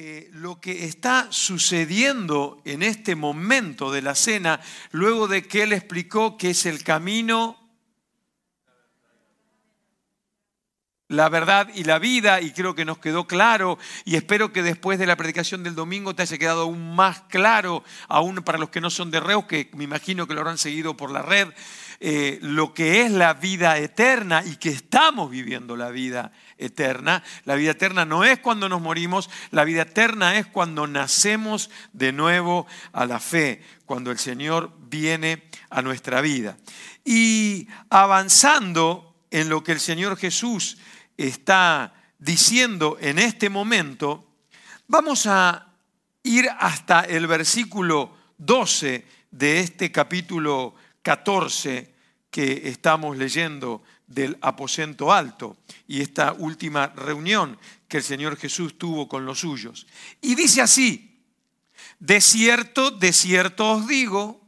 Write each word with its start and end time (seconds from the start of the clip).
eh, 0.00 0.30
lo 0.32 0.60
que 0.60 0.84
está 0.84 1.26
sucediendo 1.30 2.62
en 2.64 2.84
este 2.84 3.16
momento 3.16 3.90
de 3.90 4.00
la 4.00 4.14
cena, 4.14 4.60
luego 4.92 5.26
de 5.26 5.42
que 5.42 5.64
Él 5.64 5.72
explicó 5.72 6.38
que 6.38 6.50
es 6.50 6.66
el 6.66 6.84
camino, 6.84 7.58
la 11.08 11.28
verdad 11.28 11.68
y 11.74 11.82
la 11.82 11.98
vida, 11.98 12.40
y 12.40 12.52
creo 12.52 12.76
que 12.76 12.84
nos 12.84 12.98
quedó 12.98 13.26
claro, 13.26 13.76
y 14.04 14.14
espero 14.14 14.52
que 14.52 14.62
después 14.62 15.00
de 15.00 15.06
la 15.06 15.16
predicación 15.16 15.64
del 15.64 15.74
domingo 15.74 16.14
te 16.14 16.22
haya 16.22 16.38
quedado 16.38 16.62
aún 16.62 16.94
más 16.94 17.22
claro, 17.22 17.82
aún 18.06 18.36
para 18.36 18.58
los 18.58 18.70
que 18.70 18.80
no 18.80 18.90
son 18.90 19.10
de 19.10 19.18
Reus, 19.18 19.46
que 19.46 19.68
me 19.74 19.82
imagino 19.82 20.28
que 20.28 20.34
lo 20.34 20.42
habrán 20.42 20.58
seguido 20.58 20.96
por 20.96 21.10
la 21.10 21.22
red, 21.22 21.48
eh, 21.98 22.38
lo 22.40 22.72
que 22.72 23.02
es 23.02 23.10
la 23.10 23.34
vida 23.34 23.76
eterna 23.78 24.44
y 24.46 24.58
que 24.58 24.68
estamos 24.68 25.28
viviendo 25.28 25.74
la 25.74 25.90
vida 25.90 26.20
eterna. 26.20 26.47
La 27.44 27.54
vida 27.54 27.70
eterna 27.70 28.04
no 28.04 28.24
es 28.24 28.40
cuando 28.40 28.68
nos 28.68 28.80
morimos, 28.80 29.30
la 29.50 29.64
vida 29.64 29.82
eterna 29.82 30.38
es 30.38 30.46
cuando 30.46 30.86
nacemos 30.86 31.70
de 31.92 32.12
nuevo 32.12 32.66
a 32.92 33.06
la 33.06 33.20
fe, 33.20 33.62
cuando 33.86 34.10
el 34.10 34.18
Señor 34.18 34.72
viene 34.88 35.44
a 35.70 35.82
nuestra 35.82 36.20
vida. 36.20 36.56
Y 37.04 37.68
avanzando 37.90 39.14
en 39.30 39.48
lo 39.48 39.62
que 39.62 39.72
el 39.72 39.80
Señor 39.80 40.16
Jesús 40.16 40.78
está 41.16 41.94
diciendo 42.18 42.98
en 43.00 43.18
este 43.18 43.50
momento, 43.50 44.26
vamos 44.88 45.26
a 45.26 45.68
ir 46.22 46.48
hasta 46.58 47.02
el 47.02 47.26
versículo 47.26 48.16
12 48.38 49.06
de 49.30 49.60
este 49.60 49.92
capítulo 49.92 50.74
14 51.02 51.94
que 52.30 52.68
estamos 52.68 53.16
leyendo 53.16 53.82
del 54.08 54.36
aposento 54.40 55.12
alto 55.12 55.56
y 55.86 56.00
esta 56.00 56.32
última 56.32 56.88
reunión 56.88 57.58
que 57.86 57.98
el 57.98 58.02
Señor 58.02 58.36
Jesús 58.36 58.76
tuvo 58.76 59.08
con 59.08 59.24
los 59.24 59.40
suyos. 59.40 59.86
Y 60.20 60.34
dice 60.34 60.60
así, 60.60 61.22
de 62.00 62.20
cierto, 62.20 62.90
de 62.90 63.12
cierto 63.12 63.70
os 63.70 63.86
digo, 63.86 64.40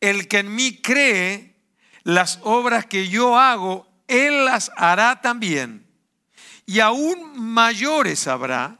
el 0.00 0.28
que 0.28 0.38
en 0.38 0.54
mí 0.54 0.80
cree, 0.80 1.56
las 2.02 2.38
obras 2.42 2.86
que 2.86 3.08
yo 3.08 3.38
hago, 3.38 3.88
él 4.08 4.44
las 4.44 4.70
hará 4.76 5.20
también 5.20 5.86
y 6.66 6.80
aún 6.80 7.38
mayores 7.38 8.26
habrá, 8.26 8.78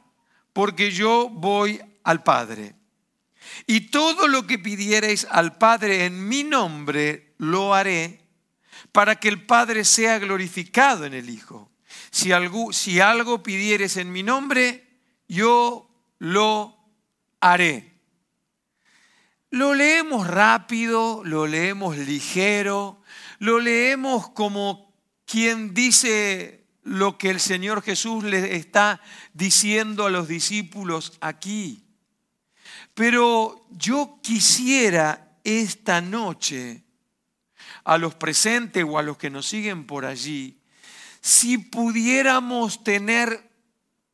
porque 0.53 0.91
yo 0.91 1.29
voy 1.31 1.81
al 2.03 2.23
Padre. 2.23 2.75
Y 3.67 3.89
todo 3.89 4.27
lo 4.27 4.47
que 4.47 4.59
pidiereis 4.59 5.27
al 5.31 5.57
Padre 5.57 6.05
en 6.05 6.29
mi 6.29 6.43
nombre, 6.43 7.35
lo 7.39 7.75
haré, 7.75 8.26
para 8.97 9.17
que 9.17 9.29
el 9.29 9.45
Padre 9.45 9.85
sea 9.85 10.19
glorificado 10.19 11.05
en 11.05 11.13
el 11.13 11.29
Hijo. 11.29 11.71
Si 12.11 12.33
algo, 12.33 13.43
pidieres 13.43 13.99
en 13.99 14.11
mi 14.11 14.23
nombre, 14.23 14.89
yo 15.29 15.87
lo 16.19 16.79
haré. 17.39 18.01
Lo 19.51 19.75
leemos 19.75 20.27
rápido, 20.27 21.21
lo 21.27 21.47
leemos 21.47 21.99
ligero, 21.99 23.03
lo 23.39 23.61
leemos 23.61 24.31
como 24.31 24.95
quien 25.27 25.75
dice 25.75 26.65
lo 26.83 27.19
que 27.19 27.29
el 27.29 27.41
Señor 27.41 27.83
Jesús 27.83 28.25
le 28.25 28.57
está 28.57 29.03
diciendo 29.35 30.07
a 30.07 30.11
los 30.11 30.27
discípulos 30.27 31.19
aquí. 31.21 31.85
Pero 32.95 33.67
yo 33.73 34.21
quisiera 34.23 35.37
esta 35.45 36.01
noche, 36.01 36.86
a 37.87 37.99
los 37.99 38.15
presentes 38.15 38.85
o 38.87 38.99
a 38.99 39.03
los 39.03 39.17
que 39.17 39.31
nos 39.31 39.47
siguen 39.47 39.87
por 39.87 40.05
allí, 40.05 40.61
si 41.21 41.57
pudiéramos 41.57 42.85
tener 42.85 43.49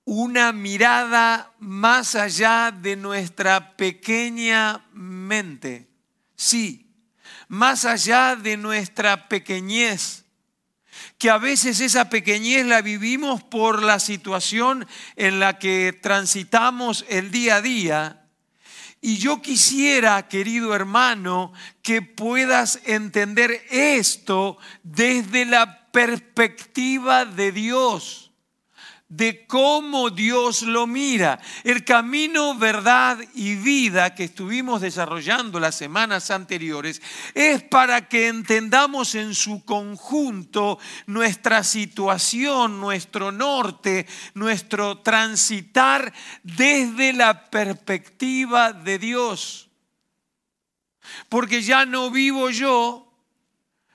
una 0.05 0.53
mirada 0.53 1.53
más 1.59 2.14
allá 2.14 2.70
de 2.70 2.97
nuestra 2.97 3.77
pequeña 3.77 4.84
mente, 4.92 5.89
sí, 6.37 6.91
más 7.48 7.84
allá 7.84 8.37
de 8.37 8.56
nuestra 8.56 9.29
pequeñez 9.29 10.23
que 11.18 11.30
a 11.30 11.39
veces 11.39 11.80
esa 11.80 12.11
pequeñez 12.11 12.67
la 12.67 12.83
vivimos 12.83 13.42
por 13.42 13.83
la 13.83 13.98
situación 13.98 14.86
en 15.17 15.41
la 15.41 15.58
que 15.58 15.98
transitamos 16.01 17.07
el 17.08 17.30
día 17.30 17.57
a 17.57 17.63
día. 17.63 18.22
Y 19.05 19.18
yo 19.18 19.42
quisiera, 19.42 20.29
querido 20.29 20.77
hermano, 20.77 21.52
que 21.83 22.02
puedas 22.02 22.79
entender 22.85 23.67
esto 23.68 24.58
desde 24.85 25.45
la 25.45 25.90
perspectiva 25.90 27.24
de 27.24 27.51
Dios 27.51 28.22
de 29.12 29.46
cómo 29.46 30.08
Dios 30.08 30.62
lo 30.62 30.86
mira. 30.86 31.39
El 31.64 31.84
camino, 31.84 32.55
verdad 32.55 33.18
y 33.34 33.56
vida 33.56 34.14
que 34.14 34.24
estuvimos 34.24 34.80
desarrollando 34.80 35.61
las 35.61 35.74
semanas 35.74 36.30
anteriores 36.30 37.02
es 37.34 37.62
para 37.62 38.08
que 38.08 38.28
entendamos 38.28 39.14
en 39.14 39.34
su 39.34 39.67
conjunto 39.67 40.78
nuestra 41.05 41.62
situación, 41.62 42.80
nuestro 42.80 43.30
norte, 43.33 44.06
nuestro 44.33 45.00
transitar 45.00 46.11
desde 46.42 47.12
la 47.12 47.50
perspectiva 47.50 48.73
de 48.73 48.98
Dios. 48.98 49.68
Porque 51.29 51.61
ya 51.61 51.84
no 51.84 52.11
vivo 52.11 52.48
yo, 52.48 53.12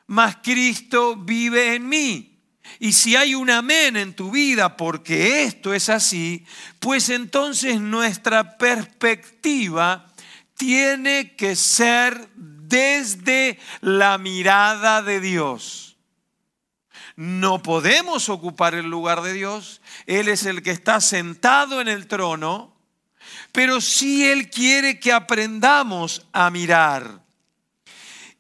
mas 0.05 0.37
Cristo 0.43 1.15
vive 1.15 1.73
en 1.73 1.89
mí. 1.89 2.26
Y 2.79 2.93
si 2.93 3.15
hay 3.15 3.35
un 3.35 3.49
amén 3.49 3.97
en 3.97 4.13
tu 4.13 4.31
vida 4.31 4.77
porque 4.77 5.43
esto 5.43 5.73
es 5.73 5.89
así, 5.89 6.45
pues 6.79 7.09
entonces 7.09 7.81
nuestra 7.81 8.57
perspectiva 8.57 10.07
tiene 10.55 11.35
que 11.35 11.55
ser 11.55 12.29
desde 12.35 13.59
la 13.81 14.17
mirada 14.17 15.01
de 15.01 15.19
Dios. 15.19 15.97
No 17.15 17.63
podemos 17.63 18.29
ocupar 18.29 18.75
el 18.75 18.85
lugar 18.85 19.21
de 19.21 19.33
Dios. 19.33 19.81
Él 20.05 20.27
es 20.27 20.45
el 20.45 20.61
que 20.61 20.71
está 20.71 21.01
sentado 21.01 21.81
en 21.81 21.87
el 21.87 22.07
trono, 22.07 22.75
pero 23.51 23.81
sí 23.81 24.27
Él 24.27 24.51
quiere 24.51 24.99
que 24.99 25.11
aprendamos 25.11 26.27
a 26.31 26.51
mirar. 26.51 27.23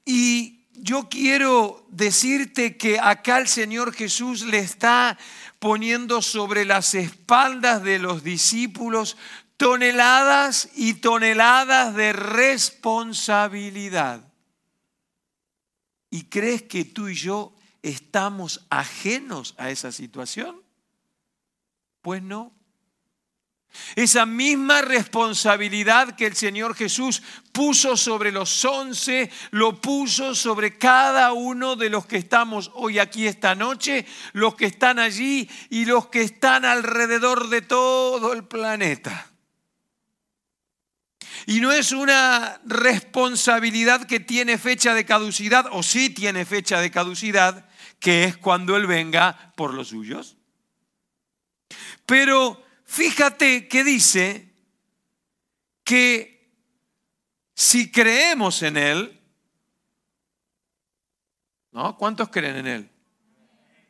Y 0.05 0.56
yo 0.77 1.09
quiero 1.09 1.85
decirte 1.89 2.77
que 2.77 2.99
acá 2.99 3.39
el 3.39 3.47
Señor 3.47 3.93
Jesús 3.93 4.43
le 4.43 4.59
está 4.59 5.17
poniendo 5.59 6.21
sobre 6.21 6.65
las 6.65 6.93
espaldas 6.93 7.81
de 7.83 7.97
los 7.99 8.23
discípulos 8.23 9.17
toneladas 9.57 10.69
y 10.75 10.93
toneladas 10.95 11.95
de 11.95 12.11
responsabilidad. 12.13 14.23
¿Y 16.09 16.23
crees 16.25 16.63
que 16.63 16.85
tú 16.85 17.09
y 17.09 17.15
yo 17.15 17.53
estamos 17.81 18.65
ajenos 18.69 19.55
a 19.57 19.71
esa 19.71 19.91
situación? 19.91 20.61
Pues 22.01 22.21
no. 22.21 22.56
Esa 23.95 24.25
misma 24.25 24.81
responsabilidad 24.81 26.15
que 26.15 26.25
el 26.27 26.35
Señor 26.35 26.75
Jesús 26.75 27.23
puso 27.51 27.97
sobre 27.97 28.31
los 28.31 28.63
once, 28.65 29.31
lo 29.51 29.81
puso 29.81 30.35
sobre 30.35 30.77
cada 30.77 31.33
uno 31.33 31.75
de 31.75 31.89
los 31.89 32.05
que 32.05 32.17
estamos 32.17 32.71
hoy 32.75 32.99
aquí 32.99 33.27
esta 33.27 33.55
noche, 33.55 34.05
los 34.33 34.55
que 34.55 34.65
están 34.65 34.99
allí 34.99 35.49
y 35.69 35.85
los 35.85 36.07
que 36.07 36.21
están 36.21 36.65
alrededor 36.65 37.49
de 37.49 37.61
todo 37.61 38.33
el 38.33 38.43
planeta. 38.43 39.31
Y 41.45 41.61
no 41.61 41.71
es 41.71 41.93
una 41.93 42.59
responsabilidad 42.65 44.05
que 44.05 44.19
tiene 44.19 44.57
fecha 44.57 44.93
de 44.93 45.05
caducidad, 45.05 45.67
o 45.71 45.81
sí 45.81 46.09
tiene 46.09 46.45
fecha 46.45 46.81
de 46.81 46.91
caducidad, 46.91 47.69
que 47.99 48.25
es 48.25 48.37
cuando 48.37 48.75
Él 48.75 48.85
venga 48.85 49.53
por 49.55 49.73
los 49.73 49.87
suyos. 49.87 50.35
Pero 52.05 52.66
Fíjate 52.87 53.67
que 53.67 53.83
dice 53.83 54.49
que 55.83 56.49
si 57.53 57.91
creemos 57.91 58.63
en 58.63 58.77
Él, 58.77 59.21
¿no? 61.71 61.97
¿Cuántos 61.97 62.29
creen 62.29 62.55
en 62.55 62.67
Él? 62.67 62.91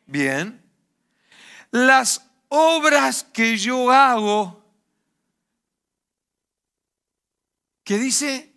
Bien. 0.04 0.62
Las 1.70 2.28
obras 2.48 3.22
que 3.22 3.56
yo 3.56 3.90
hago, 3.90 4.64
¿qué 7.84 7.98
dice? 7.98 8.52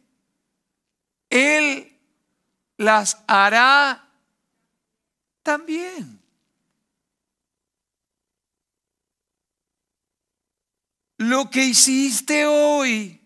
Él 1.30 2.00
las 2.78 3.24
hará 3.28 4.10
también. 5.44 6.21
Lo 11.22 11.52
que 11.52 11.64
hiciste 11.64 12.48
hoy 12.48 13.22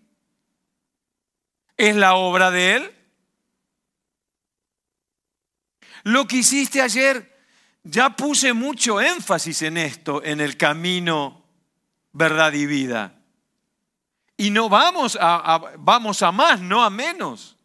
es 1.77 1.95
la 1.95 2.15
obra 2.15 2.51
de 2.51 2.75
Él. 2.75 2.95
Lo 6.03 6.27
que 6.27 6.37
hiciste 6.37 6.81
ayer, 6.81 7.39
ya 7.83 8.09
puse 8.09 8.51
mucho 8.51 8.99
énfasis 8.99 9.61
en 9.61 9.77
esto, 9.77 10.21
en 10.23 10.41
el 10.41 10.57
camino, 10.57 11.45
verdad 12.11 12.51
y 12.53 12.65
vida. 12.65 13.17
Y 14.35 14.49
no 14.49 14.67
vamos 14.67 15.17
a, 15.19 15.73
vamos 15.77 16.21
a 16.21 16.33
más, 16.33 16.59
no 16.59 16.83
a 16.83 16.89
menos. 16.89 17.55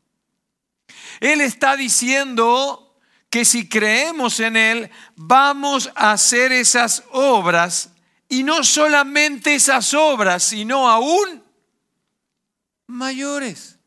Él 1.18 1.40
está 1.40 1.76
diciendo 1.76 2.96
que 3.28 3.44
si 3.44 3.68
creemos 3.68 4.38
en 4.38 4.56
Él, 4.56 4.90
vamos 5.16 5.90
a 5.96 6.12
hacer 6.12 6.52
esas 6.52 7.02
obras. 7.10 7.90
Y 8.30 8.44
no 8.44 8.62
solamente 8.62 9.56
esas 9.56 9.92
obras, 9.92 10.44
sino 10.44 10.88
aún 10.88 11.42
mayores. 12.86 13.79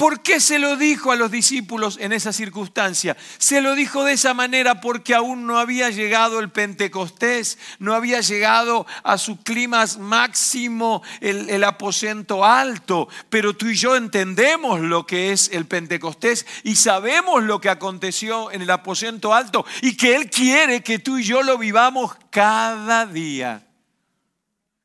¿Por 0.00 0.22
qué 0.22 0.40
se 0.40 0.58
lo 0.58 0.78
dijo 0.78 1.12
a 1.12 1.16
los 1.16 1.30
discípulos 1.30 1.98
en 2.00 2.14
esa 2.14 2.32
circunstancia? 2.32 3.18
Se 3.36 3.60
lo 3.60 3.74
dijo 3.74 4.02
de 4.02 4.14
esa 4.14 4.32
manera 4.32 4.80
porque 4.80 5.14
aún 5.14 5.46
no 5.46 5.58
había 5.58 5.90
llegado 5.90 6.40
el 6.40 6.48
Pentecostés, 6.48 7.58
no 7.80 7.92
había 7.92 8.22
llegado 8.22 8.86
a 9.02 9.18
su 9.18 9.42
clima 9.42 9.84
máximo 9.98 11.02
el, 11.20 11.50
el, 11.50 11.64
aposento 11.64 12.46
alto, 12.46 13.10
pero 13.28 13.54
tú 13.54 13.66
y 13.66 13.74
yo 13.74 13.94
entendemos 13.94 14.80
lo 14.80 15.04
que 15.06 15.32
es 15.32 15.50
el 15.52 15.66
Pentecostés 15.66 16.46
y 16.64 16.76
sabemos 16.76 17.42
lo 17.42 17.60
que 17.60 17.68
aconteció 17.68 18.50
en 18.52 18.62
el 18.62 18.70
aposento 18.70 19.34
alto 19.34 19.66
y 19.82 19.98
que 19.98 20.16
Él 20.16 20.30
quiere 20.30 20.82
que 20.82 20.98
tú 20.98 21.18
y 21.18 21.24
yo 21.24 21.42
lo 21.42 21.58
vivamos 21.58 22.16
cada 22.30 23.04
día. 23.04 23.66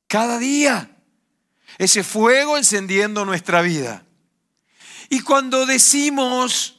Cada 0.08 0.40
día. 0.40 0.90
Ese 1.78 2.04
fuego 2.04 2.58
encendiendo 2.58 3.24
nuestra 3.24 3.62
vida. 3.62 4.05
Y 5.10 5.22
cuando 5.22 5.66
decimos 5.66 6.76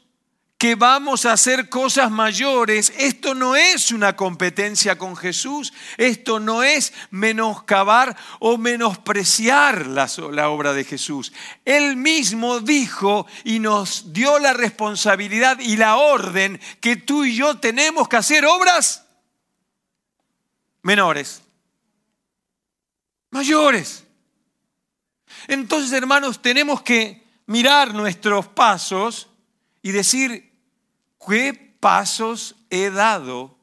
que 0.58 0.74
vamos 0.74 1.26
a 1.26 1.32
hacer 1.32 1.68
cosas 1.68 2.10
mayores, 2.10 2.92
esto 2.96 3.34
no 3.34 3.56
es 3.56 3.92
una 3.92 4.16
competencia 4.16 4.96
con 4.96 5.14
Jesús, 5.14 5.72
esto 5.98 6.40
no 6.40 6.62
es 6.62 6.94
menoscabar 7.10 8.16
o 8.38 8.56
menospreciar 8.56 9.86
la, 9.86 10.08
la, 10.32 10.48
obra 10.48 10.72
de 10.72 10.84
Jesús. 10.84 11.32
Él 11.66 11.96
mismo 11.96 12.60
dijo 12.60 13.26
y 13.44 13.58
nos 13.58 14.14
dio 14.14 14.38
la 14.38 14.54
responsabilidad 14.54 15.58
y 15.60 15.76
la 15.76 15.96
orden 15.96 16.58
que 16.80 16.96
tú 16.96 17.24
y 17.24 17.36
yo 17.36 17.58
tenemos 17.58 18.08
que 18.08 18.16
hacer 18.16 18.46
obras 18.46 19.04
menores, 20.82 21.42
mayores. 23.30 24.04
Entonces, 25.48 25.92
hermanos, 25.92 26.40
tenemos 26.40 26.80
que 26.80 27.25
mirar 27.46 27.94
nuestros 27.94 28.46
pasos 28.48 29.28
y 29.82 29.92
decir, 29.92 30.52
¿qué 31.26 31.76
pasos 31.80 32.56
he 32.70 32.90
dado? 32.90 33.56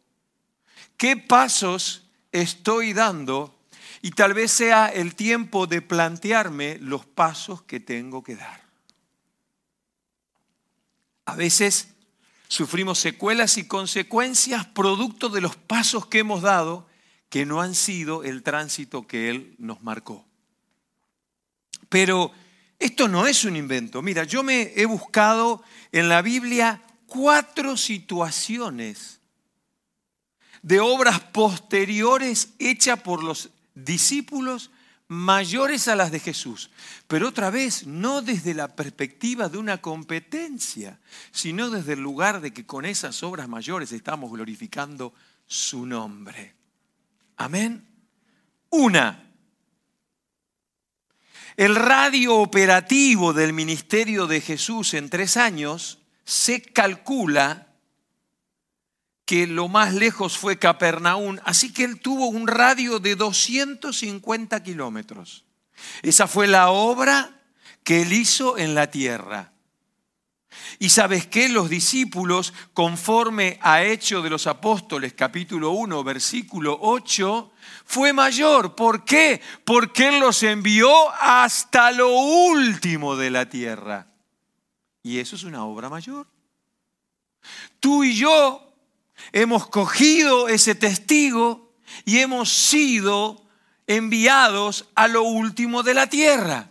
¿Qué 0.97 1.18
pasos 1.18 2.03
estoy 2.31 2.94
dando? 2.94 3.53
Y 4.01 4.12
tal 4.12 4.33
vez 4.33 4.51
sea 4.51 4.88
el 4.88 5.15
tiempo 5.15 5.68
de 5.68 5.81
plantearme 5.81 6.77
los 6.80 7.06
pasos 7.06 7.62
que 7.63 7.80
tengo 7.80 8.24
que 8.24 8.35
dar. 8.35 8.63
A 11.25 11.35
veces 11.35 11.89
sufrimos 12.47 13.00
secuelas 13.00 13.57
y 13.57 13.68
consecuencias 13.68 14.65
producto 14.65 15.30
de 15.30 15.41
los 15.41 15.56
pasos 15.56 16.07
que 16.07 16.19
hemos 16.19 16.41
dado 16.41 16.88
que 17.30 17.45
no 17.45 17.62
han 17.62 17.75
sido 17.75 18.24
el 18.24 18.44
tránsito 18.44 19.07
que 19.07 19.30
Él 19.30 19.56
nos 19.57 19.81
marcó. 19.81 20.25
Pero 21.89 22.31
esto 22.83 23.07
no 23.07 23.25
es 23.25 23.45
un 23.45 23.56
invento. 23.56 24.01
Mira, 24.01 24.25
yo 24.25 24.44
me 24.44 24.74
he 24.75 24.85
buscado 24.85 25.63
en 25.91 26.09
la 26.09 26.21
Biblia 26.21 26.81
cuatro 27.07 27.77
situaciones 27.77 29.19
de 30.62 30.80
obras 30.80 31.19
posteriores 31.19 32.50
hechas 32.59 33.01
por 33.01 33.24
los 33.24 33.51
discípulos 33.74 34.69
mayores 35.07 35.88
a 35.88 35.95
las 35.95 36.12
de 36.12 36.19
Jesús. 36.19 36.71
Pero 37.07 37.30
otra 37.30 37.50
vez, 37.50 37.88
no 37.88 38.21
desde 38.21 38.53
la 38.53 38.75
perspectiva 38.75 39.47
de 39.47 39.57
una 39.57 39.80
competencia, 39.80 41.00
sino 41.31 41.69
desde 41.69 41.94
el 41.94 42.01
lugar 42.01 42.41
de 42.41 42.51
que 42.51 42.65
con 42.65 42.85
esas 42.85 43.24
obras 43.24 43.47
mayores 43.47 43.91
estamos 43.91 44.31
glorificando 44.31 45.13
su 45.47 45.85
nombre. 45.85 46.56
Amén. 47.38 47.85
Una, 48.69 49.32
el 51.56 51.76
radio 51.76 52.36
operativo 52.38 53.34
del 53.34 53.54
ministerio 53.54 54.28
de 54.28 54.42
Jesús 54.42 54.94
en 54.94 55.10
tres 55.10 55.38
años 55.38 56.00
se 56.26 56.62
calcula 56.62 57.68
que 59.26 59.48
lo 59.48 59.68
más 59.68 59.94
lejos 59.94 60.38
fue 60.38 60.60
Capernaum, 60.60 61.38
así 61.46 61.72
que 61.72 61.86
él 61.86 62.00
tuvo 62.00 62.28
un 62.28 62.48
radio 62.48 63.00
de 63.00 63.16
250 63.16 64.64
kilómetros. 64.64 65.46
Esa 66.02 66.28
fue 66.28 66.48
la 66.48 66.70
obra 66.70 67.42
que 67.84 68.02
él 68.02 68.14
hizo 68.14 68.58
en 68.58 68.76
la 68.76 68.92
tierra. 68.92 69.53
Y 70.80 70.90
sabes 70.90 71.28
qué, 71.28 71.50
los 71.50 71.70
discípulos, 71.70 72.54
conforme 72.74 73.60
a 73.62 73.84
Hecho 73.84 74.22
de 74.22 74.30
los 74.30 74.48
Apóstoles, 74.48 75.14
capítulo 75.14 75.72
1, 75.72 76.04
versículo 76.04 76.78
8, 76.82 77.52
fue 77.86 78.14
mayor. 78.14 78.76
¿Por 78.76 79.06
qué? 79.06 79.42
Porque 79.64 80.10
Él 80.10 80.20
los 80.20 80.44
envió 80.44 80.92
hasta 81.20 81.92
lo 81.92 82.10
último 82.10 83.16
de 83.16 83.30
la 83.30 83.50
tierra. 83.50 84.08
Y 85.02 85.20
eso 85.20 85.36
es 85.36 85.44
una 85.44 85.66
obra 85.66 85.90
mayor. 85.90 86.28
Tú 87.80 88.04
y 88.04 88.16
yo 88.16 88.74
hemos 89.32 89.68
cogido 89.68 90.48
ese 90.48 90.76
testigo 90.76 91.74
y 92.06 92.20
hemos 92.20 92.50
sido 92.50 93.46
enviados 93.88 94.90
a 94.96 95.08
lo 95.08 95.24
último 95.24 95.84
de 95.84 95.94
la 95.94 96.08
tierra. 96.08 96.70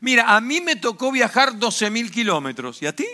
Mira, 0.00 0.34
a 0.34 0.40
mí 0.40 0.60
me 0.60 0.76
tocó 0.76 1.12
viajar 1.12 1.58
12 1.58 1.90
mil 1.90 2.10
kilómetros. 2.10 2.82
¿Y 2.82 2.86
a 2.86 2.96
ti? 2.96 3.06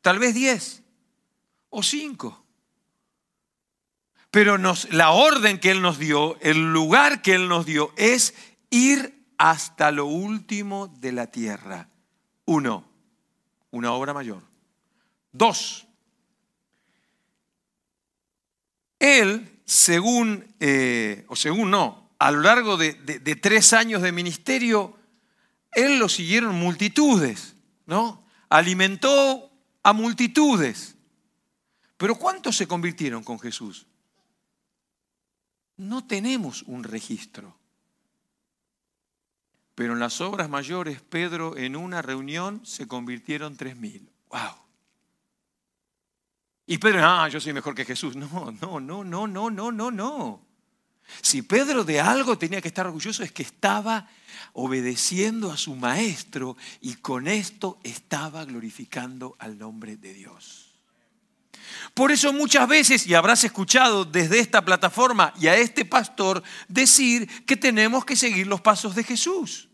Tal 0.00 0.18
vez 0.18 0.34
10 0.34 0.82
o 1.70 1.82
5. 1.82 2.44
Pero 4.30 4.58
la 4.90 5.10
orden 5.10 5.58
que 5.58 5.70
Él 5.70 5.82
nos 5.82 5.98
dio, 5.98 6.38
el 6.40 6.72
lugar 6.72 7.22
que 7.22 7.34
Él 7.34 7.48
nos 7.48 7.64
dio, 7.66 7.92
es 7.96 8.34
ir 8.70 9.26
hasta 9.38 9.90
lo 9.90 10.06
último 10.06 10.88
de 10.88 11.12
la 11.12 11.28
tierra. 11.28 11.88
Uno, 12.44 12.84
una 13.70 13.92
obra 13.92 14.12
mayor. 14.12 14.42
Dos, 15.32 15.88
Él, 18.98 19.60
según, 19.64 20.54
eh, 20.60 21.24
o 21.28 21.36
según 21.36 21.70
no, 21.70 22.10
a 22.18 22.30
lo 22.30 22.40
largo 22.40 22.76
de, 22.76 22.94
de, 22.94 23.36
tres 23.36 23.72
años 23.72 24.02
de 24.02 24.12
ministerio, 24.12 24.96
Él 25.72 25.98
lo 25.98 26.08
siguieron 26.08 26.56
multitudes, 26.56 27.54
¿no? 27.86 28.24
Alimentó 28.48 29.47
a 29.82 29.92
multitudes. 29.92 30.96
Pero 31.96 32.14
¿cuántos 32.14 32.56
se 32.56 32.68
convirtieron 32.68 33.24
con 33.24 33.38
Jesús? 33.40 33.86
No 35.76 36.06
tenemos 36.06 36.62
un 36.62 36.84
registro. 36.84 37.56
Pero 39.74 39.92
en 39.92 40.00
las 40.00 40.20
obras 40.20 40.48
mayores, 40.48 41.00
Pedro 41.02 41.56
en 41.56 41.76
una 41.76 42.02
reunión 42.02 42.64
se 42.66 42.88
convirtieron 42.88 43.56
tres 43.56 43.76
mil. 43.76 44.10
¡Wow! 44.28 44.56
Y 46.66 46.78
Pedro, 46.78 47.00
ah, 47.02 47.28
yo 47.28 47.40
soy 47.40 47.52
mejor 47.52 47.74
que 47.74 47.84
Jesús. 47.84 48.16
No, 48.16 48.50
no, 48.60 48.80
no, 48.80 49.04
no, 49.04 49.26
no, 49.26 49.50
no, 49.50 49.72
no, 49.72 49.90
no. 49.90 50.47
Si 51.22 51.42
Pedro 51.42 51.84
de 51.84 52.00
algo 52.00 52.38
tenía 52.38 52.60
que 52.60 52.68
estar 52.68 52.86
orgulloso 52.86 53.22
es 53.22 53.32
que 53.32 53.42
estaba 53.42 54.08
obedeciendo 54.52 55.50
a 55.50 55.56
su 55.56 55.74
maestro 55.74 56.56
y 56.80 56.94
con 56.94 57.28
esto 57.28 57.78
estaba 57.82 58.44
glorificando 58.44 59.36
al 59.38 59.58
nombre 59.58 59.96
de 59.96 60.14
Dios. 60.14 60.68
Por 61.94 62.12
eso 62.12 62.32
muchas 62.32 62.68
veces, 62.68 63.06
y 63.06 63.14
habrás 63.14 63.44
escuchado 63.44 64.04
desde 64.04 64.38
esta 64.38 64.64
plataforma 64.64 65.32
y 65.38 65.48
a 65.48 65.56
este 65.56 65.84
pastor 65.84 66.42
decir 66.66 67.44
que 67.44 67.56
tenemos 67.56 68.04
que 68.04 68.16
seguir 68.16 68.46
los 68.46 68.60
pasos 68.60 68.94
de 68.94 69.04
Jesús. 69.04 69.68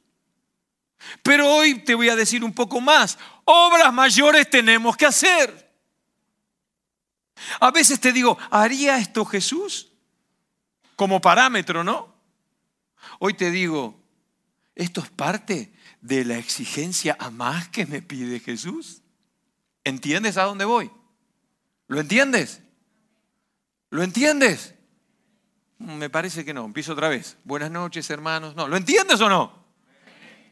Pero 1.22 1.48
hoy 1.48 1.80
te 1.80 1.94
voy 1.94 2.08
a 2.08 2.16
decir 2.16 2.42
un 2.42 2.52
poco 2.52 2.80
más. 2.80 3.18
Obras 3.44 3.92
mayores 3.92 4.48
tenemos 4.48 4.96
que 4.96 5.06
hacer. 5.06 5.72
A 7.60 7.70
veces 7.70 8.00
te 8.00 8.12
digo, 8.12 8.38
¿haría 8.50 8.96
esto 8.98 9.24
Jesús? 9.24 9.93
Como 10.96 11.20
parámetro, 11.20 11.84
¿no? 11.84 12.14
Hoy 13.18 13.34
te 13.34 13.50
digo, 13.50 14.00
esto 14.74 15.00
es 15.00 15.10
parte 15.10 15.72
de 16.00 16.24
la 16.24 16.38
exigencia 16.38 17.16
a 17.18 17.30
más 17.30 17.68
que 17.68 17.86
me 17.86 18.02
pide 18.02 18.40
Jesús. 18.40 19.02
¿Entiendes 19.84 20.36
a 20.36 20.44
dónde 20.44 20.64
voy? 20.64 20.90
¿Lo 21.88 22.00
entiendes? 22.00 22.62
¿Lo 23.90 24.02
entiendes? 24.02 24.74
Me 25.78 26.10
parece 26.10 26.44
que 26.44 26.54
no. 26.54 26.64
Empiezo 26.64 26.92
otra 26.92 27.08
vez. 27.08 27.36
Buenas 27.44 27.70
noches, 27.70 28.08
hermanos. 28.10 28.56
No, 28.56 28.66
¿lo 28.66 28.76
entiendes 28.76 29.20
o 29.20 29.28
no? 29.28 29.64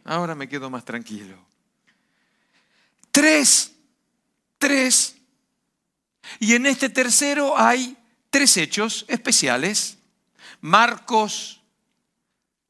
Ahora 0.04 0.34
me 0.34 0.48
quedo 0.48 0.68
más 0.68 0.84
tranquilo. 0.84 1.36
Tres. 3.10 3.72
Tres. 4.58 5.16
Y 6.38 6.54
en 6.54 6.66
este 6.66 6.88
tercero 6.88 7.58
hay 7.58 7.96
tres 8.30 8.56
hechos 8.56 9.04
especiales. 9.08 9.98
Marcos 10.62 11.60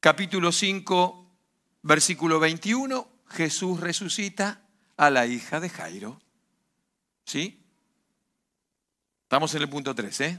capítulo 0.00 0.50
5, 0.50 1.30
versículo 1.82 2.40
21, 2.40 3.06
Jesús 3.28 3.80
resucita 3.80 4.62
a 4.96 5.10
la 5.10 5.26
hija 5.26 5.60
de 5.60 5.68
Jairo. 5.68 6.18
¿Sí? 7.26 7.62
Estamos 9.24 9.54
en 9.54 9.60
el 9.60 9.68
punto 9.68 9.94
3, 9.94 10.20
¿eh? 10.22 10.38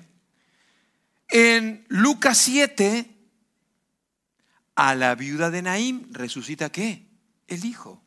En 1.28 1.86
Lucas 1.90 2.40
7, 2.40 3.16
a 4.74 4.96
la 4.96 5.14
viuda 5.14 5.52
de 5.52 5.62
Naim 5.62 6.08
resucita 6.10 6.72
qué? 6.72 7.06
El 7.46 7.66
hijo. 7.66 8.02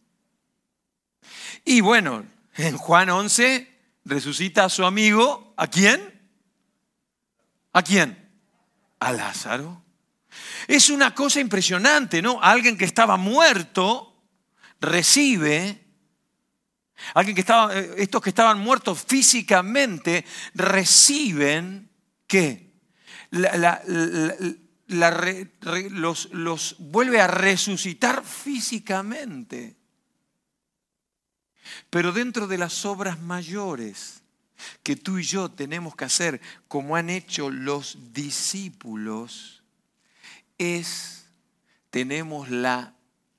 Y 1.65 1.83
bueno, 1.83 2.27
en 2.57 2.77
Juan 2.77 3.11
11 3.11 3.73
resucita 4.05 4.65
a 4.65 4.71
su 4.71 4.85
amigo, 4.85 5.55
¿a 5.57 5.69
quién? 5.69 6.21
¿A 7.73 7.85
quién? 7.85 8.26
A 9.01 9.13
Lázaro. 9.13 9.83
Es 10.67 10.91
una 10.91 11.15
cosa 11.15 11.41
impresionante, 11.41 12.21
¿no? 12.21 12.41
Alguien 12.43 12.77
que 12.77 12.85
estaba 12.85 13.17
muerto 13.17 14.17
recibe, 14.81 15.85
alguien 17.15 17.35
que 17.35 17.41
estaba, 17.41 17.77
eh, 17.77 17.95
estos 17.99 18.23
que 18.23 18.31
estaban 18.31 18.59
muertos 18.59 19.05
físicamente 19.07 20.25
reciben, 20.55 21.91
¿qué? 22.27 22.67
los, 24.89 26.29
los 26.33 26.77
vuelve 26.79 27.21
a 27.21 27.27
resucitar 27.27 28.25
físicamente. 28.25 29.77
Pero 31.91 32.13
dentro 32.13 32.47
de 32.47 32.59
las 32.59 32.85
obras 32.85 33.21
mayores 33.21 34.23
que 34.83 34.97
tú 34.97 35.19
y 35.19 35.23
yo 35.23 35.51
tenemos 35.51 35.97
que 35.97 36.05
hacer, 36.05 36.41
como 36.69 36.97
han 36.97 37.11
hecho 37.11 37.51
los 37.51 37.99
discípulos, 38.13 39.63
es, 40.59 41.27
tenemos 41.91 42.51
la 42.51 42.95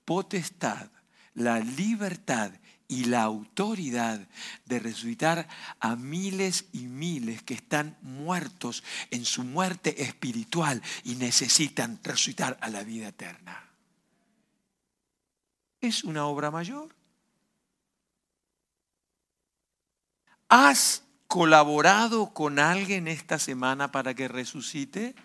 potestad, 0.06 0.90
la 1.34 1.60
libertad 1.60 2.52
y 2.88 3.06
la 3.06 3.24
autoridad 3.24 4.26
de 4.66 4.80
resucitar 4.80 5.48
a 5.80 5.96
miles 5.96 6.66
y 6.72 6.88
miles 6.88 7.44
que 7.44 7.54
están 7.54 7.98
muertos 8.02 8.84
en 9.12 9.26
su 9.26 9.44
muerte 9.44 10.04
espiritual 10.04 10.82
y 11.04 11.16
necesitan 11.16 12.00
resucitar 12.04 12.58
a 12.62 12.70
la 12.70 12.84
vida 12.84 13.10
eterna. 13.10 13.70
Es 15.82 16.04
una 16.04 16.26
obra 16.26 16.50
mayor. 16.50 16.96
¿Has 20.50 21.04
colaborado 21.28 22.34
con 22.34 22.60
alguien 22.60 23.08
esta 23.08 23.40
semana 23.40 23.92
para 23.92 24.14
que 24.14 24.28
resucite? 24.28 25.16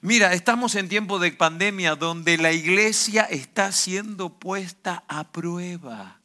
Mira, 0.00 0.32
estamos 0.32 0.74
en 0.74 0.88
tiempo 0.88 1.18
de 1.18 1.32
pandemia 1.32 1.96
donde 1.96 2.38
la 2.38 2.52
iglesia 2.52 3.24
está 3.24 3.72
siendo 3.72 4.38
puesta 4.38 5.04
a 5.08 5.32
prueba, 5.32 6.20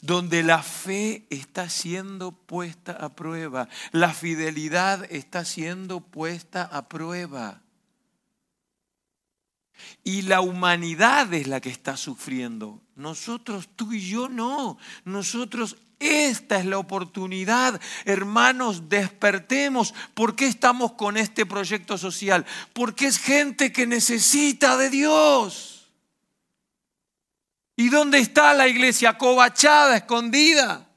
donde 0.00 0.42
la 0.42 0.62
fe 0.62 1.26
está 1.30 1.68
siendo 1.68 2.32
puesta 2.32 2.92
a 2.92 3.14
prueba, 3.14 3.68
la 3.92 4.14
fidelidad 4.14 5.06
está 5.12 5.44
siendo 5.44 6.00
puesta 6.00 6.62
a 6.62 6.88
prueba. 6.88 7.62
Y 10.02 10.22
la 10.22 10.40
humanidad 10.40 11.32
es 11.34 11.46
la 11.46 11.60
que 11.60 11.70
está 11.70 11.96
sufriendo. 11.96 12.82
Nosotros, 12.98 13.68
tú 13.76 13.92
y 13.92 14.00
yo 14.00 14.28
no. 14.28 14.76
Nosotros, 15.04 15.76
esta 16.00 16.58
es 16.58 16.66
la 16.66 16.78
oportunidad. 16.78 17.80
Hermanos, 18.04 18.88
despertemos. 18.88 19.94
¿Por 20.14 20.34
qué 20.34 20.48
estamos 20.48 20.94
con 20.94 21.16
este 21.16 21.46
proyecto 21.46 21.96
social? 21.96 22.44
Porque 22.72 23.06
es 23.06 23.18
gente 23.18 23.72
que 23.72 23.86
necesita 23.86 24.76
de 24.76 24.90
Dios. 24.90 25.86
¿Y 27.76 27.88
dónde 27.88 28.18
está 28.18 28.52
la 28.52 28.66
iglesia? 28.66 29.16
Cobachada, 29.16 29.96
escondida. 29.96 30.87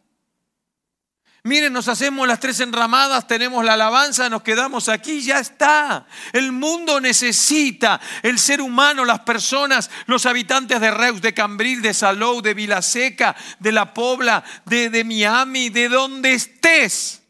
Miren, 1.43 1.73
nos 1.73 1.87
hacemos 1.87 2.27
las 2.27 2.39
tres 2.39 2.59
enramadas, 2.59 3.25
tenemos 3.25 3.65
la 3.65 3.73
alabanza, 3.73 4.29
nos 4.29 4.43
quedamos 4.43 4.89
aquí, 4.89 5.21
ya 5.21 5.39
está. 5.39 6.05
El 6.33 6.51
mundo 6.51 7.01
necesita, 7.01 7.99
el 8.21 8.37
ser 8.37 8.61
humano, 8.61 9.05
las 9.05 9.21
personas, 9.21 9.89
los 10.05 10.27
habitantes 10.27 10.79
de 10.79 10.91
Reus, 10.91 11.19
de 11.19 11.33
Cambril, 11.33 11.81
de 11.81 11.95
Salou, 11.95 12.43
de 12.43 12.53
Vilaseca, 12.53 13.35
de 13.59 13.71
La 13.71 13.91
Pobla, 13.91 14.43
de, 14.65 14.91
de 14.91 15.03
Miami, 15.03 15.69
de 15.69 15.89
donde 15.89 16.33
estés, 16.33 17.23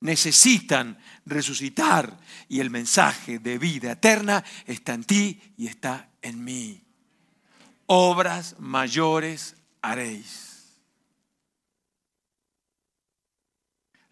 necesitan 0.00 0.98
resucitar. 1.24 2.18
Y 2.48 2.58
el 2.58 2.70
mensaje 2.70 3.38
de 3.38 3.56
vida 3.56 3.92
eterna 3.92 4.42
está 4.66 4.94
en 4.94 5.04
ti 5.04 5.54
y 5.56 5.68
está 5.68 6.08
en 6.22 6.42
mí. 6.42 6.82
Obras 7.86 8.56
mayores 8.58 9.54
haréis. 9.80 10.51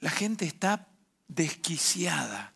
La 0.01 0.11
gente 0.11 0.45
está 0.45 0.89
desquiciada. 1.29 2.53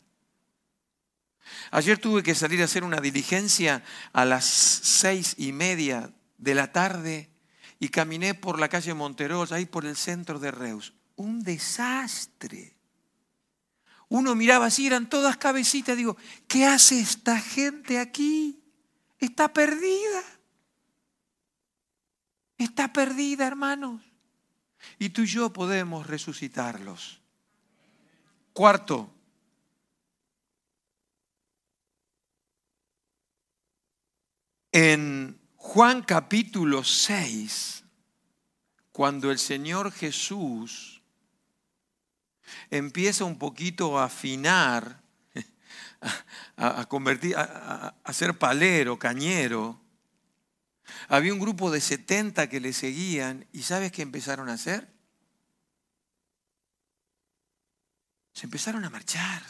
Ayer 1.70 1.98
tuve 1.98 2.22
que 2.22 2.34
salir 2.34 2.62
a 2.62 2.64
hacer 2.64 2.84
una 2.84 3.00
diligencia 3.00 3.84
a 4.12 4.24
las 4.24 4.44
seis 4.44 5.34
y 5.38 5.52
media 5.52 6.12
de 6.38 6.54
la 6.54 6.72
tarde 6.72 7.30
y 7.78 7.88
caminé 7.88 8.34
por 8.34 8.58
la 8.58 8.68
calle 8.68 8.94
Monteros, 8.94 9.52
ahí 9.52 9.66
por 9.66 9.84
el 9.84 9.96
centro 9.96 10.38
de 10.38 10.50
Reus. 10.50 10.94
Un 11.16 11.42
desastre. 11.42 12.76
Uno 14.08 14.34
miraba 14.34 14.66
así, 14.66 14.86
eran 14.86 15.08
todas 15.08 15.36
cabecitas. 15.36 15.96
Digo, 15.96 16.16
¿qué 16.46 16.66
hace 16.66 17.00
esta 17.00 17.38
gente 17.38 17.98
aquí? 17.98 18.62
Está 19.18 19.52
perdida. 19.52 20.22
Está 22.58 22.92
perdida, 22.92 23.46
hermanos. 23.46 24.02
Y 24.98 25.10
tú 25.10 25.22
y 25.22 25.26
yo 25.26 25.52
podemos 25.52 26.06
resucitarlos. 26.06 27.24
Cuarto, 28.54 29.12
en 34.70 35.40
Juan 35.56 36.02
capítulo 36.02 36.84
6, 36.84 37.82
cuando 38.92 39.32
el 39.32 39.40
Señor 39.40 39.90
Jesús 39.90 41.02
empieza 42.70 43.25
un 43.25 43.40
poquito 43.40 43.99
a 43.99 44.04
afinar, 44.04 45.02
a, 46.56 46.87
convertir, 46.87 47.34
a, 47.37 48.12
ser 48.12 48.38
palero, 48.38 49.00
cañero, 49.00 49.80
había 51.08 51.32
un 51.32 51.40
grupo 51.40 51.73
de 51.73 51.80
70 51.80 52.49
que 52.49 52.61
le 52.61 52.73
seguían 52.73 53.49
y 53.52 53.62
¿sabes 53.62 53.90
qué 53.90 54.02
empezaron 54.02 54.49
a 54.49 54.52
hacer? 54.52 54.93
Se 58.35 58.47
empezaron 58.47 58.85
a 58.85 58.91
marchar. 58.91 59.43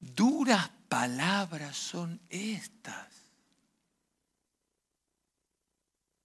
Duras 0.00 0.68
palabras 0.88 1.76
son 1.76 2.20
estas. 2.28 3.06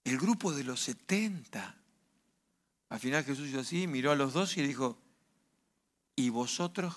El 0.02 0.18
grupo 0.18 0.52
de 0.52 0.64
los 0.64 0.80
70. 0.80 1.76
Al 2.88 3.00
final 3.00 3.24
Jesús 3.24 3.48
hizo 3.48 3.60
así, 3.60 3.86
miró 3.86 4.10
a 4.10 4.16
los 4.16 4.32
dos 4.32 4.56
y 4.56 4.62
dijo, 4.62 4.98
¿y 6.16 6.28
vosotros 6.28 6.94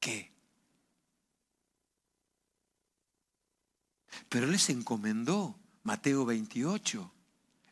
qué? 0.00 0.32
Pero 4.28 4.46
les 4.46 4.70
encomendó, 4.70 5.58
Mateo 5.82 6.24
28, 6.24 7.12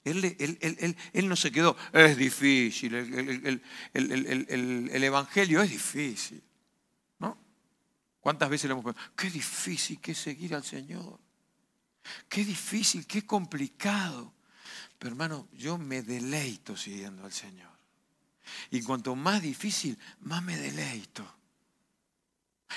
él, 0.07 1.29
no 1.29 1.37
se 1.37 1.51
quedó, 1.51 1.77
es 1.93 2.17
difícil, 2.17 2.95
el, 2.95 3.63
el, 3.93 5.05
Evangelio 5.05 5.61
es 5.63 5.71
difícil. 5.71 6.43
¿No? 7.19 7.37
¿Cuántas 8.21 8.49
veces 8.49 8.69
le 8.69 8.73
hemos 8.73 8.85
pensado, 8.85 9.13
qué 9.17 9.31
difícil 9.31 10.01
que 10.01 10.13
es 10.13 10.19
seguir 10.19 10.55
al 10.55 10.65
Señor? 10.65 11.19
Qué 12.29 12.45
difícil, 12.45 13.07
qué 13.07 13.27
complicado. 13.27 14.33
Pero 14.99 15.13
hermano, 15.13 15.49
yo 15.53 15.77
me 15.77 16.03
deleito 16.03 16.77
siguiendo 16.77 17.25
al 17.25 17.33
Señor. 17.33 17.73
Y 18.71 18.83
cuanto 18.83 19.17
más 19.17 19.43
difícil, 19.43 19.99
más 20.21 20.43
me 20.43 20.57
deleito. 20.57 21.27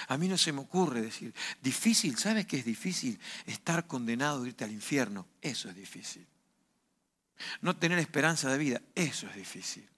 A 0.07 0.17
mí 0.17 0.27
no 0.27 0.37
se 0.37 0.51
me 0.51 0.61
ocurre 0.61 1.01
decir, 1.01 1.33
difícil, 1.61 2.17
¿sabes 2.17 2.47
qué 2.47 2.57
es 2.57 2.65
difícil? 2.65 3.19
Estar 3.45 3.85
condenado 3.85 4.45
irte 4.47 4.63
al 4.63 4.71
infierno. 4.71 5.27
Eso 5.41 5.69
es 5.69 5.75
difícil. 5.75 6.27
No 7.61 7.75
tener 7.75 7.99
esperanza 7.99 8.51
de 8.51 8.57
vida, 8.57 8.81
eso 8.95 9.27
es 9.27 9.35
difícil. 9.35 9.89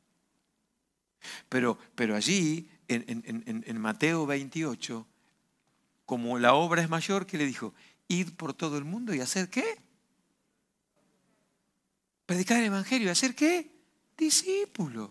Pero, 1.50 1.78
pero 1.96 2.16
allí, 2.16 2.70
en, 2.88 3.80
Mateo 3.80 4.26
28, 4.26 5.08
como 6.06 6.40
la 6.40 6.54
obra 6.54 6.82
es 6.82 6.90
mayor, 6.90 7.26
¿qué 7.26 7.38
le 7.38 7.46
dijo? 7.46 7.74
Ir 8.08 8.36
por 8.36 8.54
todo 8.54 8.78
el 8.78 8.84
mundo 8.84 9.14
y 9.14 9.22
hacer 9.22 9.50
qué? 9.50 9.82
Predicar 12.26 12.60
el 12.60 12.66
Evangelio 12.66 13.08
y 13.08 13.12
hacer 13.12 13.36
qué? 13.36 13.72
Discípulos. 14.18 15.10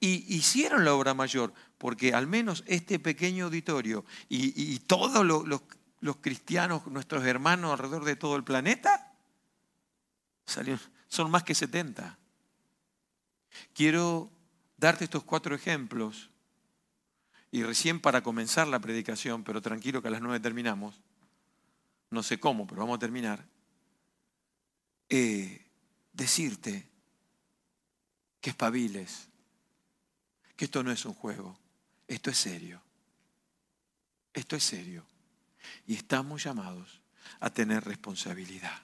Y 0.00 0.34
hicieron 0.34 0.84
la 0.84 0.94
obra 0.94 1.14
mayor. 1.14 1.52
porque 1.78 2.14
al 2.14 2.26
menos 2.26 2.64
este 2.66 2.98
pequeño 2.98 3.46
auditorio 3.46 4.06
y, 4.28 4.78
todos 4.80 5.24
los, 5.26 6.16
cristianos, 6.20 6.86
nuestros 6.86 7.24
hermanos 7.26 7.72
alrededor 7.72 8.04
de 8.04 8.16
todo 8.16 8.36
el 8.36 8.44
planeta, 8.44 9.03
son 11.08 11.30
más 11.30 11.42
que 11.42 11.54
70. 11.54 12.18
Quiero 13.72 14.30
darte 14.76 15.04
estos 15.04 15.24
cuatro 15.24 15.54
ejemplos 15.54 16.30
y 17.50 17.62
recién 17.62 18.00
para 18.00 18.22
comenzar 18.22 18.66
la 18.66 18.80
predicación, 18.80 19.44
pero 19.44 19.62
tranquilo 19.62 20.02
que 20.02 20.08
a 20.08 20.10
las 20.10 20.20
nueve 20.20 20.40
terminamos, 20.40 21.00
no 22.10 22.22
sé 22.22 22.40
cómo, 22.40 22.66
pero 22.66 22.80
vamos 22.80 22.96
a 22.96 23.00
terminar, 23.00 23.46
eh, 25.08 25.64
decirte 26.12 26.88
que 28.40 28.50
espabiles, 28.50 29.28
que 30.56 30.64
esto 30.64 30.82
no 30.82 30.90
es 30.90 31.04
un 31.04 31.14
juego, 31.14 31.56
esto 32.08 32.30
es 32.30 32.38
serio, 32.38 32.82
esto 34.32 34.56
es 34.56 34.64
serio. 34.64 35.04
Y 35.86 35.94
estamos 35.94 36.42
llamados 36.42 37.00
a 37.40 37.50
tener 37.50 37.84
responsabilidad. 37.84 38.82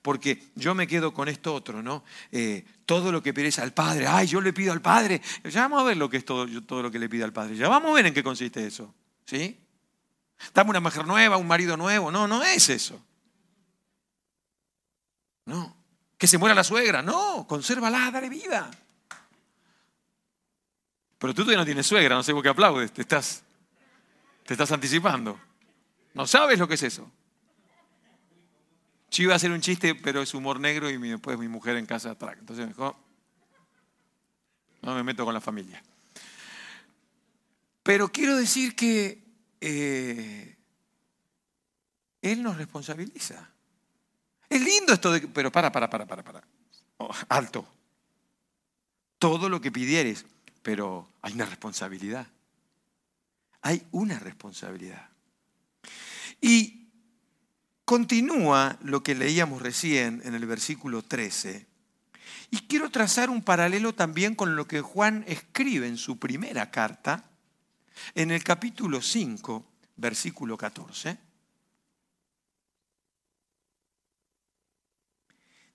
Porque 0.00 0.50
yo 0.54 0.74
me 0.74 0.86
quedo 0.86 1.12
con 1.12 1.28
esto 1.28 1.54
otro, 1.54 1.82
¿no? 1.82 2.04
Eh, 2.30 2.64
todo 2.86 3.12
lo 3.12 3.22
que 3.22 3.34
pides 3.34 3.58
al 3.58 3.72
Padre, 3.72 4.06
ay, 4.06 4.26
yo 4.26 4.40
le 4.40 4.52
pido 4.52 4.72
al 4.72 4.80
Padre. 4.80 5.20
Ya 5.44 5.62
vamos 5.62 5.80
a 5.80 5.84
ver 5.84 5.96
lo 5.96 6.08
que 6.08 6.18
es 6.18 6.24
todo, 6.24 6.46
todo 6.62 6.82
lo 6.82 6.90
que 6.90 6.98
le 6.98 7.08
pide 7.08 7.24
al 7.24 7.32
Padre. 7.32 7.56
Ya 7.56 7.68
vamos 7.68 7.90
a 7.90 7.94
ver 7.94 8.06
en 8.06 8.14
qué 8.14 8.22
consiste 8.22 8.66
eso. 8.66 8.94
¿Sí? 9.24 9.58
Dame 10.54 10.70
una 10.70 10.80
mujer 10.80 11.06
nueva, 11.06 11.36
un 11.36 11.46
marido 11.46 11.76
nuevo. 11.76 12.10
No, 12.10 12.26
no 12.26 12.42
es 12.42 12.68
eso. 12.68 13.00
No. 15.46 15.76
Que 16.18 16.26
se 16.26 16.38
muera 16.38 16.54
la 16.54 16.64
suegra. 16.64 17.02
No, 17.02 17.46
consérvala, 17.48 18.10
dale 18.10 18.28
vida. 18.28 18.70
Pero 21.18 21.34
tú 21.34 21.42
todavía 21.42 21.58
no 21.58 21.64
tienes 21.64 21.86
suegra, 21.86 22.16
no 22.16 22.22
sé 22.22 22.32
por 22.32 22.42
qué 22.42 22.48
aplaudes. 22.48 22.92
Te 22.92 23.02
estás, 23.02 23.44
te 24.44 24.54
estás 24.54 24.72
anticipando. 24.72 25.38
No 26.14 26.26
sabes 26.26 26.58
lo 26.58 26.66
que 26.66 26.74
es 26.74 26.82
eso. 26.82 27.10
Yo 29.12 29.24
iba 29.24 29.34
a 29.34 29.36
hacer 29.36 29.50
un 29.50 29.60
chiste, 29.60 29.94
pero 29.94 30.22
es 30.22 30.32
humor 30.32 30.58
negro 30.58 30.88
y 30.88 30.96
después 30.96 31.38
mi 31.38 31.46
mujer 31.46 31.76
en 31.76 31.84
casa 31.84 32.12
atrás. 32.12 32.34
Entonces 32.38 32.66
mejor 32.66 32.96
no 34.80 34.94
me 34.94 35.02
meto 35.02 35.26
con 35.26 35.34
la 35.34 35.40
familia. 35.40 35.82
Pero 37.82 38.10
quiero 38.10 38.36
decir 38.36 38.74
que 38.74 39.22
eh, 39.60 40.56
Él 42.22 42.42
nos 42.42 42.56
responsabiliza. 42.56 43.50
Es 44.48 44.62
lindo 44.62 44.94
esto 44.94 45.12
de... 45.12 45.20
Pero 45.28 45.52
para, 45.52 45.70
para, 45.70 45.90
para, 45.90 46.06
para, 46.06 46.24
para. 46.24 46.42
Oh, 46.96 47.14
alto. 47.28 47.68
Todo 49.18 49.50
lo 49.50 49.60
que 49.60 49.70
pidieres, 49.70 50.24
pero 50.62 51.06
hay 51.20 51.34
una 51.34 51.44
responsabilidad. 51.44 52.28
Hay 53.60 53.86
una 53.90 54.18
responsabilidad. 54.18 55.10
Y 56.40 56.81
continúa 57.84 58.78
lo 58.82 59.02
que 59.02 59.14
leíamos 59.14 59.62
recién 59.62 60.22
en 60.24 60.34
el 60.34 60.46
versículo 60.46 61.02
13. 61.02 61.66
Y 62.50 62.58
quiero 62.68 62.90
trazar 62.90 63.30
un 63.30 63.42
paralelo 63.42 63.94
también 63.94 64.34
con 64.34 64.56
lo 64.56 64.66
que 64.68 64.80
Juan 64.80 65.24
escribe 65.26 65.86
en 65.88 65.96
su 65.96 66.18
primera 66.18 66.70
carta, 66.70 67.24
en 68.14 68.30
el 68.30 68.44
capítulo 68.44 69.00
5, 69.00 69.64
versículo 69.96 70.56
14. 70.56 71.18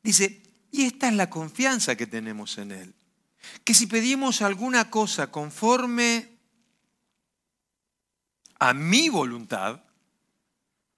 Dice, 0.03 0.41
y 0.71 0.83
esta 0.83 1.09
es 1.09 1.15
la 1.15 1.29
confianza 1.29 1.95
que 1.95 2.07
tenemos 2.07 2.57
en 2.57 2.71
Él, 2.71 2.93
que 3.63 3.73
si 3.73 3.87
pedimos 3.87 4.41
alguna 4.41 4.89
cosa 4.89 5.31
conforme 5.31 6.37
a 8.59 8.73
mi 8.73 9.09
voluntad, 9.09 9.83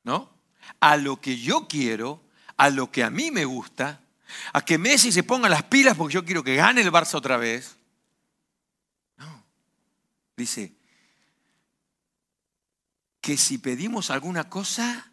¿no? 0.04 0.39
A 0.80 0.98
lo 0.98 1.20
que 1.20 1.38
yo 1.38 1.68
quiero, 1.68 2.22
a 2.58 2.70
lo 2.70 2.92
que 2.92 3.04
a 3.04 3.10
mí 3.10 3.32
me 3.32 3.46
gusta, 3.46 4.02
a 4.54 4.64
que 4.64 4.78
Messi 4.78 5.12
se 5.12 5.24
ponga 5.24 5.50
las 5.50 5.64
pilas 5.64 5.98
porque 5.98 6.14
yo 6.14 6.26
quiero 6.26 6.44
que 6.44 6.56
gane 6.56 6.82
el 6.82 6.92
Barça 6.92 7.16
otra 7.16 7.38
vez. 7.38 7.78
No. 9.18 9.44
Dice 10.38 10.74
que 13.22 13.38
si 13.38 13.58
pedimos 13.58 14.10
alguna 14.10 14.50
cosa 14.50 15.12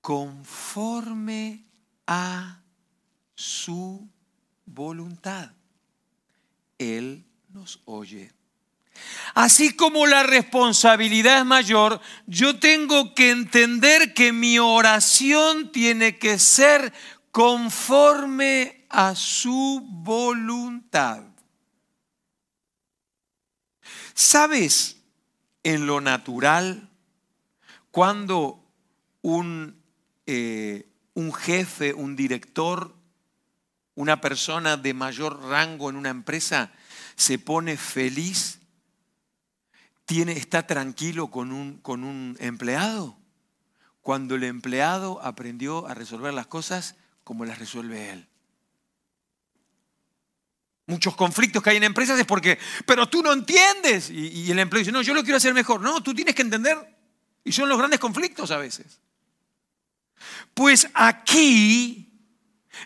conforme 0.00 1.64
a 2.06 2.60
su 3.34 4.08
voluntad, 4.66 5.52
Él 6.78 7.24
nos 7.48 7.80
oye. 7.84 8.32
Así 9.34 9.74
como 9.74 10.06
la 10.06 10.22
responsabilidad 10.22 11.40
es 11.40 11.44
mayor, 11.44 12.00
yo 12.26 12.60
tengo 12.60 13.14
que 13.16 13.30
entender 13.30 14.14
que 14.14 14.32
mi 14.32 14.60
oración 14.60 15.72
tiene 15.72 16.18
que 16.18 16.38
ser 16.38 16.92
conforme 17.32 18.86
a 18.88 19.16
su 19.16 19.84
voluntad. 19.90 21.24
¿Sabes 24.14 24.98
en 25.64 25.86
lo 25.86 26.00
natural 26.00 26.88
cuando 27.90 28.64
un, 29.20 29.82
eh, 30.26 30.88
un 31.14 31.32
jefe, 31.32 31.92
un 31.92 32.14
director, 32.14 32.94
una 33.96 34.20
persona 34.20 34.76
de 34.76 34.94
mayor 34.94 35.42
rango 35.42 35.90
en 35.90 35.96
una 35.96 36.10
empresa 36.10 36.70
se 37.16 37.40
pone 37.40 37.76
feliz 37.76 38.60
tiene, 40.04 40.32
está 40.32 40.66
tranquilo 40.66 41.30
con 41.30 41.52
un, 41.52 41.78
con 41.78 42.04
un 42.04 42.36
empleado 42.40 43.18
cuando 44.02 44.34
el 44.34 44.44
empleado 44.44 45.20
aprendió 45.22 45.86
a 45.86 45.94
resolver 45.94 46.34
las 46.34 46.46
cosas 46.46 46.96
como 47.24 47.46
las 47.46 47.58
resuelve 47.58 48.10
él. 48.10 48.28
Muchos 50.86 51.16
conflictos 51.16 51.62
que 51.62 51.70
hay 51.70 51.78
en 51.78 51.84
empresas 51.84 52.18
es 52.20 52.26
porque, 52.26 52.58
pero 52.84 53.08
tú 53.08 53.22
no 53.22 53.32
entiendes. 53.32 54.10
Y, 54.10 54.28
y 54.28 54.50
el 54.50 54.58
empleado 54.58 54.80
dice, 54.80 54.92
no, 54.92 55.00
yo 55.00 55.14
lo 55.14 55.22
quiero 55.22 55.38
hacer 55.38 55.54
mejor. 55.54 55.80
No, 55.80 56.02
tú 56.02 56.12
tienes 56.12 56.34
que 56.34 56.42
entender. 56.42 56.76
Y 57.42 57.52
son 57.52 57.70
los 57.70 57.78
grandes 57.78 57.98
conflictos 57.98 58.50
a 58.50 58.58
veces. 58.58 59.00
Pues 60.52 60.88
aquí 60.92 62.03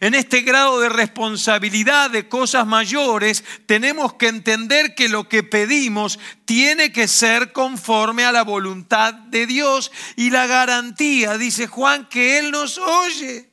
en 0.01 0.15
este 0.15 0.43
grado 0.43 0.81
de 0.81 0.89
responsabilidad 0.89 2.11
de 2.11 2.29
cosas 2.29 2.67
mayores, 2.67 3.45
tenemos 3.67 4.15
que 4.15 4.29
entender 4.29 4.95
que 4.95 5.09
lo 5.09 5.29
que 5.29 5.43
pedimos 5.43 6.19
tiene 6.45 6.93
que 6.93 7.09
ser 7.09 7.53
conforme 7.53 8.25
a 8.25 8.33
la 8.33 8.43
voluntad 8.43 9.15
de 9.15 9.47
Dios 9.47 9.91
y 10.17 10.31
la 10.31 10.47
garantía, 10.47 11.39
dice 11.39 11.67
Juan, 11.67 12.09
que 12.09 12.39
Él 12.39 12.51
nos 12.51 12.79
oye. 12.79 13.51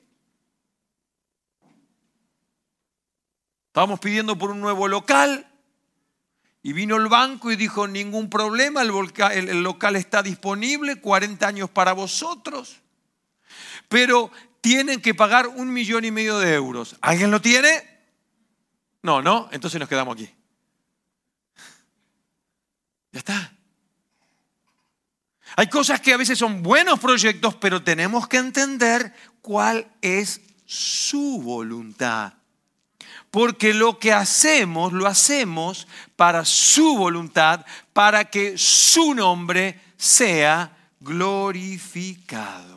Estábamos 3.68 4.00
pidiendo 4.00 4.38
por 4.38 4.52
un 4.52 4.62
nuevo 4.62 4.88
local 4.88 5.52
y 6.64 6.74
vino 6.74 6.96
el 6.96 7.10
banco 7.10 7.52
y 7.52 7.56
dijo, 7.56 7.88
ningún 7.88 8.28
problema, 8.28 8.82
el, 8.82 9.62
local 9.62 9.96
está 9.98 10.24
disponible, 10.24 10.96
40 10.96 11.48
años 11.48 11.70
para 11.70 11.94
vosotros. 11.94 12.82
Pero 13.88 14.32
tienen 14.66 15.00
que 15.00 15.14
pagar 15.14 15.48
un 15.48 15.72
millón 15.72 16.06
y 16.06 16.12
medio 16.12 16.40
de 16.40 16.56
euros. 16.56 16.96
¿Alguien 17.00 17.30
lo 17.30 17.40
tiene? 17.40 17.88
No, 19.04 19.22
no, 19.22 19.48
entonces 19.52 19.80
nos 19.80 19.88
quedamos 19.88 20.16
aquí. 20.16 20.28
Ya 23.12 23.20
está. 23.20 23.54
Hay 25.56 25.68
cosas 25.68 26.02
que 26.02 26.14
a 26.14 26.18
veces 26.18 26.40
son 26.40 26.64
buenos 26.64 27.00
proyectos, 27.00 27.54
pero 27.54 27.84
tenemos 27.84 28.28
que 28.28 28.38
entender 28.38 29.14
cuál 29.44 29.88
es 30.02 30.42
su 30.66 31.44
voluntad. 31.44 32.34
Porque 33.30 33.72
lo 33.72 34.00
que 34.00 34.14
hacemos, 34.14 34.94
lo 34.94 35.06
hacemos 35.06 35.88
para 36.16 36.44
su 36.44 36.98
voluntad, 36.98 37.64
para 37.94 38.32
que 38.32 38.58
su 38.58 39.14
nombre 39.14 39.80
sea 39.96 40.76
glorificado. 41.02 42.75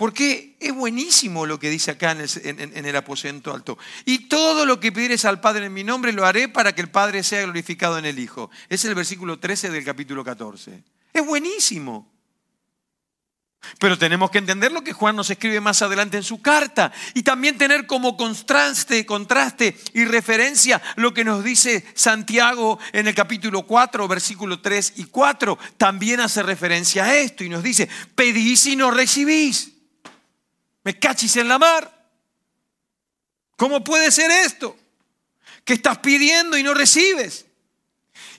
Porque 0.00 0.56
es 0.60 0.72
buenísimo 0.72 1.44
lo 1.44 1.58
que 1.58 1.68
dice 1.68 1.90
acá 1.90 2.12
en 2.12 2.86
el, 2.86 2.96
aposento 2.96 3.52
alto. 3.52 3.76
Y 4.06 4.28
todo 4.28 4.64
lo 4.64 4.80
que 4.80 4.92
pidieres 4.92 5.26
al 5.26 5.42
Padre 5.42 5.66
en 5.66 5.74
mi 5.74 5.84
nombre 5.84 6.14
lo 6.14 6.24
haré 6.24 6.48
para 6.48 6.74
que 6.74 6.80
el 6.80 6.88
Padre 6.88 7.22
sea 7.22 7.42
glorificado 7.42 7.98
en 7.98 8.06
el 8.06 8.18
Hijo. 8.18 8.50
Es 8.70 8.82
el 8.86 8.94
versículo 8.94 9.38
13 9.38 9.68
del 9.68 9.84
capítulo 9.84 10.24
14. 10.24 10.82
Es 11.12 11.26
buenísimo. 11.26 12.10
Pero 13.78 13.98
tenemos 13.98 14.30
que 14.30 14.38
entender 14.38 14.72
lo 14.72 14.82
que 14.82 14.94
Juan 14.94 15.16
nos 15.16 15.28
escribe 15.28 15.60
más 15.60 15.82
adelante 15.82 16.16
en 16.16 16.22
su 16.22 16.40
carta 16.40 16.90
y 17.12 17.22
también 17.22 17.58
tener 17.58 17.86
como 17.86 18.16
contraste, 18.16 19.04
contraste 19.04 19.76
y 19.92 20.06
referencia 20.06 20.80
lo 20.96 21.12
que 21.12 21.24
nos 21.24 21.44
dice 21.44 21.84
Santiago 21.94 22.78
en 22.94 23.06
el 23.06 23.14
capítulo 23.14 23.66
4, 23.66 24.08
versículo 24.08 24.62
3 24.62 24.94
y 24.96 25.04
4. 25.04 25.58
También 25.76 26.20
hace 26.20 26.42
referencia 26.42 27.04
a 27.04 27.16
esto 27.16 27.44
y 27.44 27.50
nos 27.50 27.62
dice, 27.62 27.86
pedís 28.14 28.64
y 28.64 28.76
no 28.76 28.90
recibís. 28.90 29.74
Me 30.84 30.98
cachis 30.98 31.36
en 31.36 31.48
la 31.48 31.58
mar. 31.58 32.00
¿Cómo 33.56 33.84
puede 33.84 34.10
ser 34.10 34.30
esto? 34.30 34.76
¿Qué 35.64 35.74
estás 35.74 35.98
pidiendo 35.98 36.56
y 36.56 36.62
no 36.62 36.72
recibes? 36.74 37.46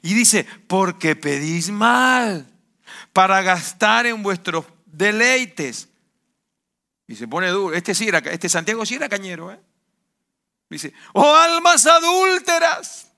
Y 0.01 0.13
dice, 0.13 0.45
porque 0.67 1.15
pedís 1.15 1.69
mal 1.69 2.47
para 3.13 3.41
gastar 3.41 4.07
en 4.07 4.23
vuestros 4.23 4.65
deleites. 4.85 5.87
Y 7.07 7.15
se 7.15 7.27
pone 7.27 7.49
duro. 7.49 7.75
Este, 7.75 7.93
sí 7.93 8.07
era, 8.07 8.19
este 8.19 8.49
Santiago 8.49 8.85
sí 8.85 8.95
era 8.95 9.09
cañero. 9.09 9.51
¿eh? 9.51 9.59
Dice, 10.69 10.93
oh 11.13 11.35
almas 11.35 11.85
adúlteras. 11.85 13.10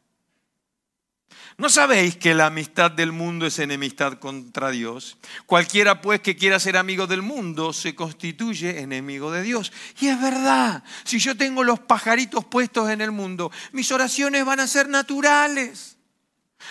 ¿No 1.58 1.70
sabéis 1.70 2.18
que 2.18 2.34
la 2.34 2.48
amistad 2.48 2.90
del 2.90 3.12
mundo 3.12 3.46
es 3.46 3.60
enemistad 3.60 4.14
contra 4.14 4.72
Dios? 4.72 5.18
Cualquiera 5.46 6.02
pues 6.02 6.20
que 6.20 6.36
quiera 6.36 6.60
ser 6.60 6.78
amigo 6.78 7.06
del 7.06 7.22
mundo 7.22 7.74
se 7.74 7.94
constituye 7.94 8.80
enemigo 8.80 9.32
de 9.32 9.44
Dios. 9.44 9.72
Y 10.00 10.08
es 10.08 10.20
verdad, 10.20 10.84
si 11.04 11.20
yo 11.20 11.38
tengo 11.38 11.64
los 11.64 11.80
pajaritos 11.80 12.46
puestos 12.46 12.90
en 12.90 13.02
el 13.02 13.12
mundo, 13.12 13.52
mis 13.72 13.92
oraciones 13.92 14.46
van 14.46 14.60
a 14.62 14.68
ser 14.68 14.90
naturales. 14.90 15.98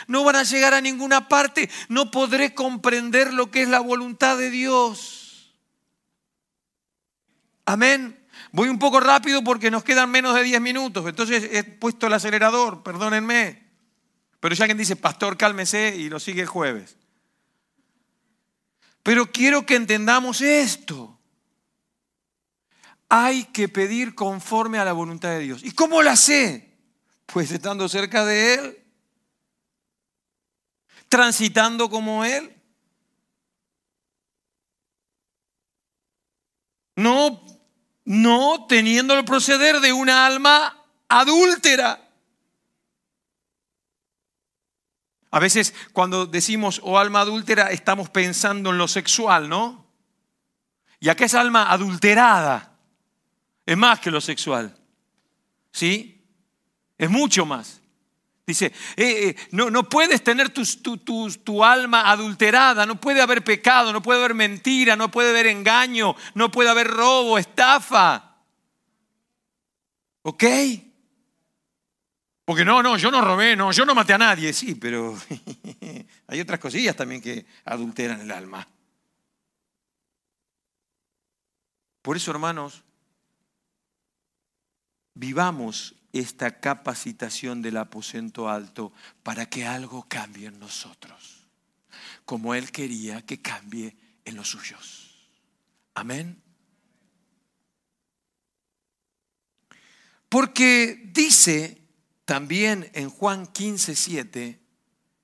No 0.09 0.25
van 0.25 0.37
a 0.37 0.43
llegar 0.43 0.75
a 0.75 0.81
ninguna 0.81 1.29
parte, 1.29 1.71
no 1.89 2.11
podré 2.11 2.55
comprender 2.55 3.33
lo 3.33 3.51
que 3.51 3.63
es 3.63 3.69
la 3.69 3.81
voluntad 3.81 4.39
de 4.39 4.51
Dios. 4.51 5.55
Amén. 7.67 8.19
Voy 8.51 8.69
un 8.69 8.79
poco 8.79 9.01
rápido 9.01 9.45
porque 9.45 9.71
nos 9.71 9.85
quedan 9.85 10.11
menos 10.11 10.35
de 10.35 10.43
10 10.43 10.61
minutos, 10.61 11.07
entonces 11.07 11.49
he 11.53 11.63
puesto 11.63 12.07
el 12.07 12.15
acelerador, 12.15 12.83
perdónenme. 12.83 13.62
Pero 14.43 14.57
ya 14.57 14.65
alguien 14.65 14.79
dice, 14.79 14.97
pastor, 14.97 15.37
cálmese 15.37 15.95
y 15.95 16.09
lo 16.09 16.19
sigue 16.19 16.43
el 16.43 16.49
jueves. 16.49 16.97
Pero 19.05 19.31
quiero 19.31 19.65
que 19.65 19.77
entendamos 19.77 20.41
esto. 20.41 21.17
Hay 23.09 23.45
que 23.45 23.69
pedir 23.69 24.17
conforme 24.17 24.81
a 24.81 24.85
la 24.85 24.95
voluntad 24.95 25.29
de 25.29 25.39
Dios. 25.39 25.63
¿Y 25.63 25.71
cómo 25.71 26.03
la 26.03 26.17
sé? 26.17 26.77
Pues 27.27 27.53
estando 27.53 27.89
cerca 27.89 28.25
de 28.25 28.55
Él, 28.55 28.83
transitando 31.09 31.89
como 31.89 32.25
Él. 32.25 32.53
No, 36.97 37.47
no 38.05 38.67
teniendo 38.67 39.15
el 39.15 39.25
proceder 39.25 39.79
de 39.79 39.93
una 39.93 40.27
alma 40.27 40.85
adúltera. 41.09 42.02
A 45.33 45.39
veces 45.41 45.75
cuando 45.95 46.27
decimos 46.27 46.81
oh, 46.85 46.99
alma 46.99 47.23
adúltera 47.23 47.71
estamos 47.71 48.11
pensando 48.11 48.71
en 48.71 48.79
lo 48.79 48.87
sexual, 48.87 49.49
¿no? 49.49 49.87
Y 51.01 51.09
acá 51.09 51.25
es 51.25 51.35
alma 51.35 51.73
adulterada. 51.73 52.77
Es 53.65 53.77
más 53.77 53.99
que 53.99 54.11
lo 54.11 54.21
sexual. 54.21 54.77
¿Sí? 55.73 56.23
Es 56.99 57.09
mucho 57.09 57.47
más. 57.47 57.81
Dice, 58.47 58.67
eh, 58.97 59.29
eh, 59.29 59.37
no, 59.53 59.71
no, 59.71 59.89
puedes 59.89 60.23
tener 60.23 60.51
tu, 60.51 60.65
tu, 61.39 61.65
alma 61.65 62.11
adulterada, 62.11 62.85
no 62.85 63.01
puede 63.01 63.23
haber 63.23 63.43
pecado, 63.43 63.93
no 63.93 64.03
puede 64.03 64.19
haber 64.19 64.35
mentira, 64.35 64.97
no 64.97 65.11
puede 65.11 65.31
haber 65.31 65.47
engaño, 65.47 66.15
no 66.35 66.51
puede 66.51 66.69
haber 66.69 66.89
robo, 66.89 67.39
estafa. 67.39 68.37
¿Ok? 70.23 70.45
Porque 72.45 72.65
no, 72.65 72.83
no, 72.83 72.97
yo 72.97 73.11
no 73.11 73.21
robé, 73.21 73.55
no, 73.55 73.71
yo 73.71 73.85
no 73.85 73.95
maté 73.95 74.15
a 74.15 74.19
nadie, 74.19 74.53
sí, 74.53 74.75
pero 74.75 75.17
hay 76.27 76.41
otras 76.41 76.59
cosillas 76.59 76.97
también 76.97 77.21
que 77.21 77.47
adulteran 77.65 78.21
el 78.21 78.33
alma. 78.33 78.67
Por 82.03 82.17
eso, 82.17 82.33
hermanos, 82.33 82.83
vivamos 85.15 85.95
esta 86.13 86.59
capacitación 86.59 87.63
del 87.63 87.77
aposento 87.77 88.49
alto 88.49 88.93
para 89.23 89.47
que 89.47 89.65
algo 89.65 90.07
cambie 90.09 90.49
en 90.49 90.59
nosotros, 90.59 91.47
como 92.25 92.57
Él 92.57 92.73
quería 92.73 93.23
que 93.23 93.41
cambie 93.41 93.97
en 94.25 94.35
los 94.35 94.49
suyos. 94.49 95.31
Amén. 95.95 96.43
Porque 100.29 101.11
dice 101.13 101.82
también 102.25 102.91
en 102.95 103.11
Juan 103.11 103.47
15, 103.47 103.95
7, 103.95 104.61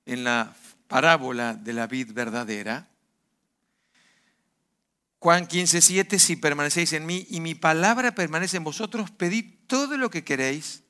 en 0.05 0.23
la 0.23 0.55
parábola 0.87 1.53
de 1.53 1.73
la 1.73 1.87
vid 1.87 2.13
verdadera, 2.13 2.89
Juan 5.19 5.47
15, 5.47 5.81
7, 5.81 6.17
si 6.17 6.37
permanecéis 6.37 6.93
en 6.93 7.05
mí 7.05 7.27
y 7.29 7.41
mi 7.41 7.53
palabra 7.53 8.15
permanece 8.15 8.57
en 8.57 8.63
vosotros, 8.63 9.11
pedid 9.11 9.45
todo 9.67 9.97
lo 9.97 10.09
que 10.09 10.23
queréis 10.23 10.83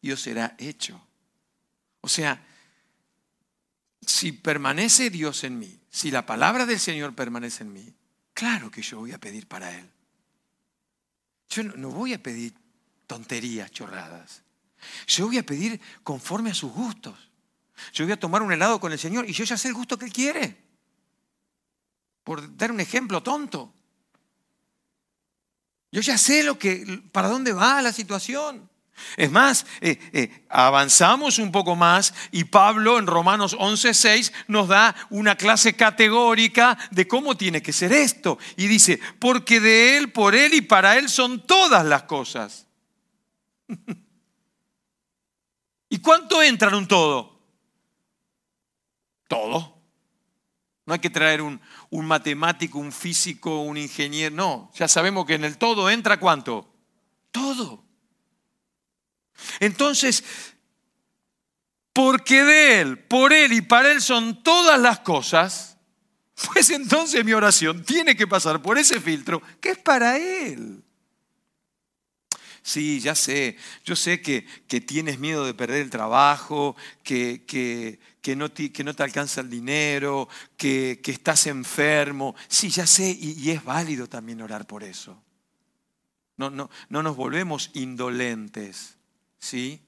y 0.00 0.12
os 0.12 0.20
será 0.20 0.54
hecho. 0.58 1.04
O 2.00 2.08
sea, 2.08 2.46
si 4.00 4.30
permanece 4.32 5.10
Dios 5.10 5.42
en 5.42 5.58
mí, 5.58 5.80
si 5.90 6.12
la 6.12 6.24
palabra 6.24 6.64
del 6.64 6.78
Señor 6.78 7.14
permanece 7.14 7.64
en 7.64 7.72
mí, 7.72 7.94
claro 8.34 8.70
que 8.70 8.82
yo 8.82 9.00
voy 9.00 9.12
a 9.12 9.18
pedir 9.18 9.48
para 9.48 9.76
Él. 9.76 9.90
Yo 11.48 11.64
no, 11.64 11.74
no 11.74 11.90
voy 11.90 12.14
a 12.14 12.22
pedir 12.22 12.54
tonterías, 13.08 13.70
chorradas. 13.72 14.42
Yo 15.06 15.26
voy 15.26 15.38
a 15.38 15.46
pedir 15.46 15.80
conforme 16.02 16.50
a 16.50 16.54
sus 16.54 16.72
gustos. 16.72 17.14
Yo 17.92 18.04
voy 18.04 18.12
a 18.12 18.20
tomar 18.20 18.42
un 18.42 18.52
helado 18.52 18.80
con 18.80 18.92
el 18.92 18.98
Señor 18.98 19.28
y 19.28 19.32
yo 19.32 19.44
ya 19.44 19.56
sé 19.56 19.68
el 19.68 19.74
gusto 19.74 19.98
que 19.98 20.04
Él 20.04 20.12
quiere. 20.12 20.56
Por 22.24 22.56
dar 22.56 22.70
un 22.70 22.80
ejemplo 22.80 23.22
tonto. 23.22 23.72
Yo 25.90 26.00
ya 26.00 26.16
sé 26.16 26.42
lo 26.42 26.58
que, 26.58 27.02
para 27.12 27.28
dónde 27.28 27.52
va 27.52 27.82
la 27.82 27.92
situación. 27.92 28.70
Es 29.16 29.30
más, 29.30 29.66
eh, 29.80 29.98
eh, 30.12 30.46
avanzamos 30.48 31.38
un 31.38 31.50
poco 31.50 31.74
más 31.74 32.14
y 32.30 32.44
Pablo 32.44 32.98
en 32.98 33.06
Romanos 33.06 33.56
11:6 33.58 34.32
nos 34.48 34.68
da 34.68 34.94
una 35.10 35.36
clase 35.36 35.74
categórica 35.74 36.78
de 36.90 37.08
cómo 37.08 37.36
tiene 37.36 37.62
que 37.62 37.72
ser 37.72 37.92
esto. 37.92 38.38
Y 38.56 38.68
dice, 38.68 39.00
porque 39.18 39.60
de 39.60 39.96
Él, 39.96 40.12
por 40.12 40.34
Él 40.34 40.54
y 40.54 40.60
para 40.60 40.98
Él 40.98 41.08
son 41.08 41.46
todas 41.46 41.84
las 41.84 42.04
cosas. 42.04 42.66
¿Y 45.92 45.98
cuánto 45.98 46.42
entra 46.42 46.68
en 46.68 46.74
un 46.76 46.88
todo? 46.88 47.38
Todo. 49.28 49.78
No 50.86 50.94
hay 50.94 51.00
que 51.00 51.10
traer 51.10 51.42
un, 51.42 51.60
un, 51.90 52.06
matemático, 52.06 52.78
un 52.78 52.92
físico, 52.92 53.60
un 53.60 53.76
ingeniero. 53.76 54.34
No, 54.34 54.70
ya 54.74 54.88
sabemos 54.88 55.26
que 55.26 55.34
en 55.34 55.44
el 55.44 55.58
todo 55.58 55.90
entra 55.90 56.18
cuánto. 56.18 56.66
Todo. 57.30 57.84
Entonces, 59.60 60.24
porque 61.92 62.42
de 62.42 62.80
Él, 62.80 62.98
por 63.00 63.34
Él 63.34 63.52
y 63.52 63.60
para 63.60 63.92
Él 63.92 64.00
son 64.00 64.42
todas 64.42 64.80
las 64.80 65.00
cosas, 65.00 65.76
pues 66.54 66.70
entonces 66.70 67.22
mi 67.22 67.34
oración 67.34 67.84
tiene 67.84 68.16
que 68.16 68.26
pasar 68.26 68.62
por 68.62 68.78
ese 68.78 68.98
filtro 68.98 69.42
que 69.60 69.72
es 69.72 69.78
para 69.78 70.16
Él. 70.16 70.82
Sí, 72.62 73.00
ya 73.00 73.16
sé, 73.16 73.56
yo 73.84 73.96
sé 73.96 74.22
que, 74.22 74.46
tienes 74.80 75.18
miedo 75.18 75.44
de 75.44 75.52
perder 75.52 75.82
el 75.82 75.90
trabajo, 75.90 76.76
que, 77.02 77.44
que, 77.44 78.36
no, 78.36 78.50
te, 78.50 78.72
que 78.72 78.84
no, 78.84 78.94
te, 78.94 79.02
alcanza 79.02 79.40
el 79.40 79.50
dinero, 79.50 80.28
que, 80.56 81.00
estás 81.04 81.48
enfermo. 81.48 82.36
Sí, 82.46 82.70
ya 82.70 82.86
sé, 82.86 83.16
y, 83.20 83.50
es 83.50 83.64
válido 83.64 84.06
también 84.06 84.40
orar 84.42 84.66
por 84.66 84.84
eso. 84.84 85.20
No, 86.36 86.50
no, 86.50 86.70
no 86.88 87.02
nos 87.02 87.16
volvemos 87.16 87.70
indolentes, 87.74 88.96
¿sí? 89.40 89.80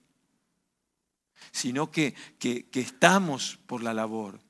Sino 1.53 1.93
que, 1.93 2.15
que 2.41 2.69
estamos 2.75 3.61
por 3.67 3.85
la 3.85 3.95
labor. 3.95 4.41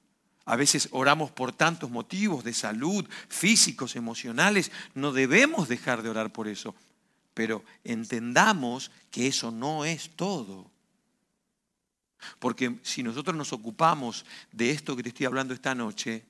A 0.47 0.57
veces 0.57 0.89
oramos 0.93 1.31
por 1.31 1.53
tantos 1.53 1.91
motivos 1.91 2.43
de 2.43 2.55
salud, 2.55 3.07
físicos, 3.29 3.97
emocionales. 3.97 4.73
No 4.95 5.13
debemos 5.13 5.69
dejar 5.69 6.03
de 6.03 6.09
orar 6.09 6.33
por 6.33 6.49
eso. 6.49 6.75
Pero 7.35 7.65
entendamos 7.83 8.91
que 9.11 9.27
eso 9.27 9.51
no 9.51 9.85
es 9.85 10.11
todo. 10.17 10.71
Porque 12.39 12.79
si 12.83 13.03
nosotros 13.03 13.37
nos 13.37 13.53
ocupamos 13.53 14.25
de 14.53 14.71
esto 14.71 14.97
que 14.97 15.03
te 15.03 15.09
estoy 15.11 15.27
hablando 15.27 15.53
esta 15.53 15.75
noche, 15.75 16.25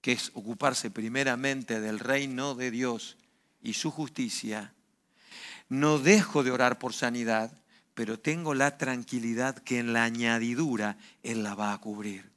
que 0.00 0.12
es 0.12 0.30
ocuparse 0.34 0.90
primeramente 0.90 1.80
del 1.80 1.98
reino 1.98 2.54
de 2.54 2.70
Dios 2.70 3.16
y 3.62 3.74
su 3.74 3.90
justicia, 3.90 4.74
no 5.68 5.98
dejo 5.98 6.42
de 6.42 6.50
orar 6.50 6.78
por 6.78 6.92
sanidad, 6.92 7.52
pero 7.94 8.18
tengo 8.18 8.54
la 8.54 8.76
tranquilidad 8.76 9.56
que 9.56 9.78
en 9.78 9.92
la 9.92 10.04
añadidura 10.04 10.98
Él 11.22 11.42
la 11.42 11.54
va 11.54 11.72
a 11.72 11.78
cubrir. 11.78 12.30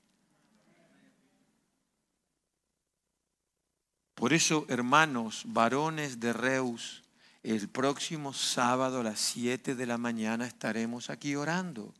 Por 4.13 4.33
eso, 4.33 4.65
hermanos, 4.69 5.43
varones 5.45 6.19
de 6.19 6.33
Reus, 6.33 7.03
el 7.53 7.69
próximo 7.69 8.33
sábado 8.33 8.99
a 8.99 9.03
las 9.03 9.19
7 9.21 9.75
de 9.75 9.85
la 9.85 9.97
mañana 9.97 10.45
estaremos 10.45 11.09
aquí 11.09 11.35
orando. 11.35 11.93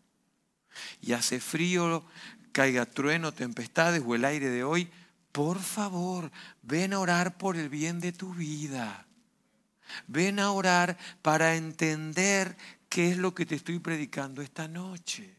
Y 1.00 1.14
hace 1.14 1.40
frío, 1.40 2.06
caiga 2.52 2.86
trueno, 2.86 3.32
tempestades 3.32 4.04
o 4.06 4.14
el 4.14 4.26
aire 4.26 4.50
de 4.50 4.66
hoy, 4.66 4.90
por 5.32 5.60
favor, 5.60 6.32
ven 6.64 6.92
a 6.92 7.00
orar 7.00 7.38
por 7.38 7.56
el 7.56 7.70
bien 7.70 8.02
de 8.02 8.12
tu 8.12 8.34
vida. 8.34 9.08
Ven 10.08 10.40
a 10.40 10.52
orar 10.52 10.98
para 11.22 11.56
entender 11.56 12.58
qué 12.90 13.12
es 13.12 13.18
lo 13.18 13.34
que 13.34 13.46
te 13.46 13.56
estoy 13.56 13.80
predicando 13.80 14.42
esta 14.42 14.68
noche. 14.68 15.34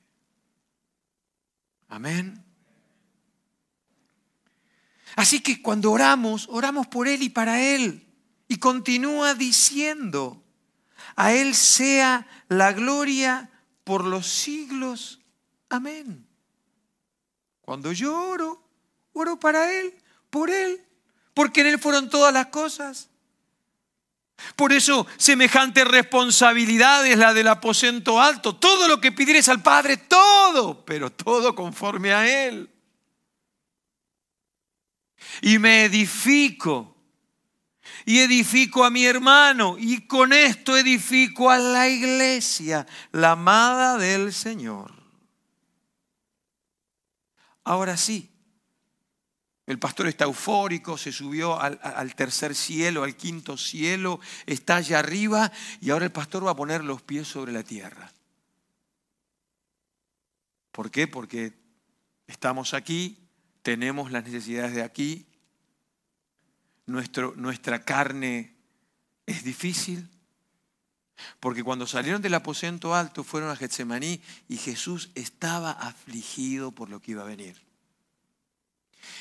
Amén. 1.89 2.43
Así 5.17 5.41
que 5.41 5.61
cuando 5.61 5.93
oramos, 5.93 6.49
oramos 6.51 6.87
por 6.87 7.09
Él 7.09 7.23
y 7.23 7.29
para 7.29 7.61
Él. 7.61 8.08
Y 8.49 8.57
continúa 8.59 9.35
diciendo, 9.35 10.43
a 11.17 11.33
Él 11.33 11.55
sea 11.55 12.27
la 12.49 12.73
gloria 12.73 13.51
por 13.85 14.05
los 14.05 14.27
siglos. 14.27 15.21
Amén. 15.69 16.27
Cuando 17.61 17.93
yo 17.93 18.19
oro, 18.19 18.63
oro 19.13 19.39
para 19.39 19.79
Él, 19.79 19.95
por 20.31 20.51
Él, 20.51 20.83
porque 21.35 21.61
en 21.61 21.69
Él 21.69 21.79
fueron 21.79 22.09
todas 22.09 22.33
las 22.33 22.47
cosas. 22.47 23.11
Por 24.57 24.73
eso, 24.73 25.07
semejante 25.17 25.85
responsabilidad 25.85 27.07
es 27.07 27.19
la 27.19 27.35
del 27.35 27.49
aposento 27.49 28.21
alto. 28.21 28.57
Todo 28.57 28.89
lo 28.89 29.01
que 29.01 29.13
pidieres 29.13 29.49
al 29.49 29.63
Padre, 29.63 29.97
todo, 29.97 30.85
pero 30.85 31.11
todo 31.11 31.55
conforme 31.55 32.13
a 32.13 32.47
Él. 32.47 32.71
Y 35.43 35.59
me 35.59 35.85
edifico. 35.85 36.98
Y 38.09 38.21
edifico 38.21 38.87
a 38.87 38.91
mi 38.91 39.05
hermano. 39.05 39.77
Y 39.79 40.07
con 40.07 40.33
esto 40.33 40.79
edifico 40.79 41.51
a 41.51 41.59
la 41.59 41.91
iglesia, 41.91 42.87
la 43.13 43.33
amada 43.33 43.99
del 43.99 44.33
Señor. 44.33 44.95
Ahora 47.65 47.99
sí, 47.99 48.31
el 49.67 49.79
pastor 49.79 50.07
está 50.07 50.25
eufórico, 50.25 50.97
se 50.97 51.13
subió 51.13 51.61
al, 51.61 52.15
tercer 52.15 52.55
cielo, 52.55 53.05
al 53.05 53.15
quinto 53.15 53.59
cielo, 53.59 54.21
está 54.47 54.77
allá 54.77 55.01
arriba 55.01 55.53
y 55.83 55.91
ahora 55.91 56.07
el 56.07 56.13
pastor 56.13 56.47
va 56.47 56.53
a 56.53 56.57
poner 56.57 56.83
los 56.83 57.03
pies 57.03 57.29
sobre 57.29 57.53
la 57.53 57.63
tierra. 57.63 58.11
¿Por 60.73 60.91
qué? 60.91 61.09
Porque 61.09 61.53
estamos 62.27 62.73
aquí, 62.73 63.29
tenemos 63.61 64.11
las 64.11 64.25
necesidades 64.25 64.75
de 64.75 64.83
aquí, 64.83 65.27
Nuestro, 66.89 67.35
nuestra 67.37 67.85
carne 67.85 68.57
es 69.27 69.45
difícil, 69.45 70.09
porque 71.39 71.63
cuando 71.63 71.87
salieron 71.87 72.23
del 72.23 72.33
aposento 72.33 72.95
alto 72.95 73.25
fueron 73.25 73.51
a 73.51 73.57
Getsemaní 73.57 74.23
y 74.49 74.57
Jesús 74.57 75.11
estaba 75.15 75.73
afligido 75.73 76.73
por 76.73 76.89
lo 76.89 77.01
que 77.01 77.11
iba 77.11 77.23
a 77.23 77.27
venir. 77.27 77.61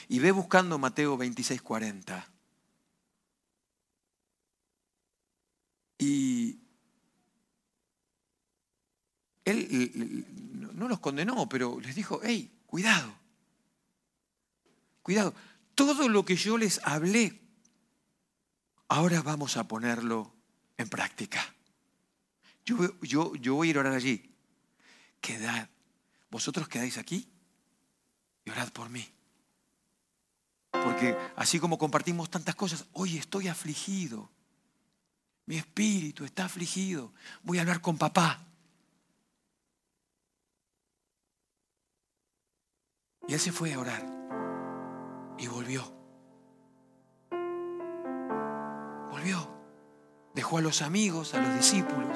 Y 0.07 0.19
ve 0.19 0.31
buscando 0.31 0.79
Mateo 0.79 1.17
26, 1.17 1.61
40. 1.61 2.25
Y 5.97 6.59
él 9.43 10.25
no 10.73 10.87
los 10.87 11.01
condenó, 11.01 11.49
pero 11.49 11.81
les 11.81 11.95
dijo, 11.95 12.21
hey, 12.23 12.49
cuidado, 12.65 13.13
cuidado, 15.01 15.33
todo 15.75 16.07
lo 16.07 16.23
que 16.23 16.37
yo 16.37 16.57
les 16.57 16.79
hablé, 16.85 17.46
ahora 18.87 19.21
vamos 19.21 19.57
a 19.57 19.67
ponerlo 19.67 20.33
en 20.77 20.89
práctica. 20.89 21.53
Yo, 22.65 22.75
voy 23.55 23.67
a 23.67 23.69
ir 23.69 23.77
a 23.77 23.79
orar 23.79 23.93
allí. 23.93 24.35
Quedad, 25.21 25.69
vosotros 26.29 26.67
quedáis 26.67 26.97
aquí 26.97 27.27
y 28.45 28.49
orad 28.49 28.71
por 28.71 28.89
mí. 28.89 29.07
Porque 30.71 31.17
así 31.35 31.59
como 31.59 31.77
compartimos 31.77 32.29
tantas 32.29 32.55
cosas, 32.55 32.85
hoy 32.93 33.17
estoy 33.17 33.47
afligido. 33.47 34.29
Mi 35.45 35.57
espíritu 35.57 36.25
está 36.25 36.45
afligido. 36.45 37.13
Voy 37.41 37.57
a 37.57 37.61
hablar 37.61 37.81
con 37.81 37.97
papá. 37.97 38.45
Y 43.27 43.33
él 43.33 43.39
se 43.39 43.51
fue 43.51 43.73
a 43.73 43.79
orar. 43.79 44.05
Y 45.37 45.47
volvió. 45.47 45.96
Volvió. 49.17 49.49
Dejó 50.35 50.59
a 50.59 50.61
los 50.61 50.83
amigos, 50.83 51.33
a 51.33 51.41
los 51.41 51.55
discípulos, 51.55 52.15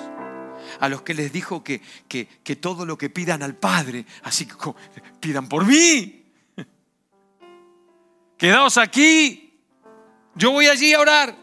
a 0.80 0.88
los 0.88 1.02
que 1.02 1.16
les 1.16 1.34
dijo 1.34 1.64
que, 1.64 1.82
que, 2.08 2.28
que 2.28 2.56
todo 2.56 2.86
lo 2.86 2.96
que 2.96 3.10
pidan 3.10 3.42
al 3.42 3.56
Padre, 3.56 4.06
así 4.22 4.46
que 4.46 4.54
pidan 5.20 5.50
por 5.50 5.66
mí 5.66 6.32
quedaos 8.38 8.78
aquí, 8.78 9.60
yo 10.36 10.52
voy 10.52 10.68
allí 10.68 10.94
a 10.94 11.00
orar. 11.00 11.36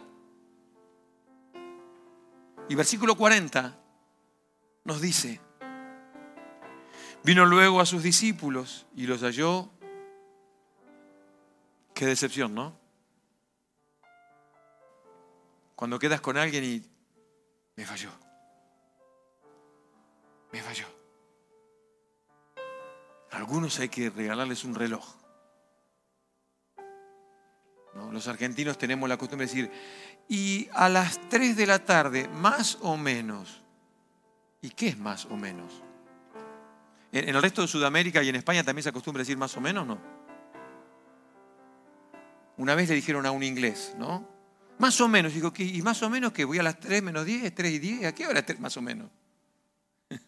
Y 2.69 2.77
versículo 2.77 3.17
40 3.17 3.77
nos 4.85 5.01
dice, 5.01 5.41
vino 7.25 7.45
luego 7.45 7.81
a 7.81 7.87
sus 7.87 8.05
discípulos 8.05 8.87
y 8.95 9.09
los 9.09 9.23
halló. 9.23 9.69
Qué 11.95 12.07
decepción, 12.07 12.55
¿no? 12.55 12.88
Cuando 15.79 16.01
quedas 16.01 16.21
con 16.21 16.37
alguien 16.37 16.65
y 16.65 16.83
me 17.77 17.87
falló. 17.87 18.11
Me 20.51 20.61
falló. 20.61 20.87
algunos 23.31 23.79
hay 23.79 23.89
que 23.89 24.11
regalarles 24.11 24.65
un 24.65 24.75
reloj. 24.75 25.07
Los 28.11 28.27
argentinos 28.27 28.77
tenemos 28.77 29.09
la 29.09 29.19
costumbre 29.19 29.47
de 29.47 29.53
decir, 29.53 29.71
y 30.29 30.69
a 30.73 30.89
las 30.89 31.21
3 31.29 31.57
de 31.57 31.67
la 31.69 31.85
tarde, 31.85 32.27
más 32.27 32.79
o 32.81 32.97
menos. 32.97 33.63
¿Y 34.61 34.71
qué 34.71 34.89
es 34.89 34.99
más 34.99 35.27
o 35.27 35.37
menos? 35.37 35.85
En, 37.13 37.29
el 37.29 37.41
resto 37.41 37.63
de 37.63 37.69
Sudamérica 37.69 38.21
y 38.25 38.31
en 38.31 38.35
España 38.35 38.65
también 38.65 38.83
se 38.83 38.89
acostumbra 38.89 39.21
decir 39.21 39.37
más 39.37 39.57
o 39.57 39.61
menos, 39.61 39.87
¿no? 39.87 40.01
Una 42.57 42.75
vez 42.75 42.89
le 42.89 42.97
dijeron 42.97 43.27
a 43.27 43.31
un 43.31 43.45
inglés, 43.45 43.95
¿no? 43.97 44.38
Más 44.79 45.01
o 45.01 45.09
menos, 45.09 45.35
digo, 45.35 45.53
¿y 45.57 45.83
más 45.83 46.03
o 46.05 46.11
menos 46.11 46.33
que 46.33 46.45
voy 46.45 46.59
a 46.59 46.63
las 46.63 46.79
3 46.79 47.03
menos 47.03 47.25
10, 47.27 47.53
3 47.53 47.73
y 47.73 47.79
10? 47.81 48.05
¿A 48.07 48.15
qué 48.15 48.29
hora 48.29 48.47
3 48.47 48.61
más 48.61 48.77
o 48.77 48.83
menos? 48.83 49.11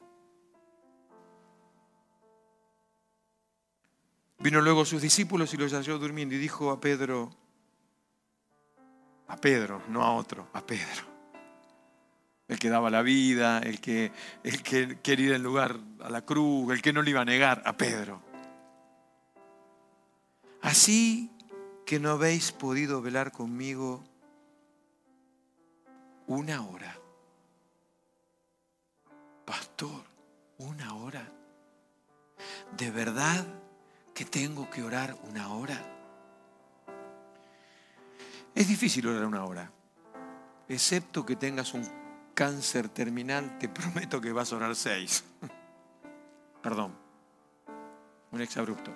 Vino 4.40 4.60
luego 4.60 4.84
sus 4.84 5.00
discípulos 5.00 5.54
y 5.54 5.56
los 5.56 5.72
halló 5.72 5.98
durmiendo 5.98 6.34
y 6.34 6.38
dijo 6.38 6.72
a 6.72 6.80
Pedro, 6.80 7.30
a 9.28 9.36
Pedro, 9.36 9.84
no 9.88 10.02
a 10.02 10.14
otro, 10.14 10.48
a 10.52 10.66
Pedro. 10.66 11.08
El 12.48 12.58
que 12.58 12.68
daba 12.68 12.90
la 12.90 13.02
vida, 13.02 13.60
el 13.60 13.80
que, 13.80 14.10
el 14.42 14.64
que 14.64 14.98
quería 15.00 15.26
ir 15.26 15.32
en 15.34 15.44
lugar 15.44 15.78
a 16.00 16.10
la 16.10 16.22
cruz, 16.22 16.72
el 16.72 16.82
que 16.82 16.92
no 16.92 17.02
le 17.02 17.10
iba 17.12 17.20
a 17.20 17.24
negar, 17.24 17.62
a 17.64 17.76
Pedro. 17.76 18.20
Así 20.60 21.30
que 21.86 22.00
no 22.00 22.10
habéis 22.10 22.50
podido 22.50 23.00
velar 23.00 23.30
conmigo 23.30 24.09
una 26.30 26.64
hora. 26.64 26.96
Pastor, 29.44 30.04
una 30.58 30.94
hora. 30.94 31.28
¿De 32.76 32.90
verdad 32.92 33.44
que 34.14 34.24
tengo 34.24 34.70
que 34.70 34.84
orar 34.84 35.16
una 35.24 35.52
hora? 35.52 35.76
Es 38.54 38.68
difícil 38.68 39.08
orar 39.08 39.26
una 39.26 39.44
hora. 39.44 39.72
Excepto 40.68 41.26
que 41.26 41.34
tengas 41.34 41.74
un 41.74 41.84
cáncer 42.32 42.88
terminal, 42.88 43.58
te 43.58 43.68
prometo 43.80 44.20
que 44.20 44.30
vas 44.30 44.52
a 44.52 44.56
orar 44.56 44.76
seis. 44.76 45.24
Perdón. 46.62 46.94
Un 48.30 48.40
exabrupto. 48.40 48.92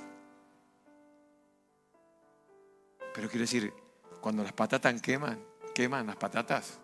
Pero 3.12 3.28
quiero 3.28 3.42
decir, 3.42 3.74
cuando 4.20 4.44
las 4.44 4.52
patatas 4.52 5.02
queman, 5.02 5.44
queman 5.74 6.06
las 6.06 6.16
patatas, 6.16 6.78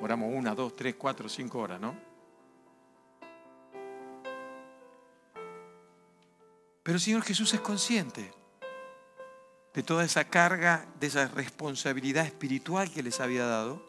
oramos 0.00 0.30
una, 0.32 0.54
dos, 0.54 0.74
tres, 0.76 0.94
cuatro, 0.96 1.28
cinco 1.28 1.58
horas, 1.58 1.80
¿no? 1.80 1.94
Pero 6.82 6.96
el 6.96 7.00
Señor 7.00 7.22
Jesús 7.22 7.52
es 7.52 7.60
consciente 7.60 8.32
de 9.74 9.82
toda 9.82 10.04
esa 10.04 10.24
carga, 10.24 10.86
de 10.98 11.06
esa 11.06 11.28
responsabilidad 11.28 12.24
espiritual 12.24 12.90
que 12.90 13.02
les 13.02 13.20
había 13.20 13.44
dado 13.44 13.82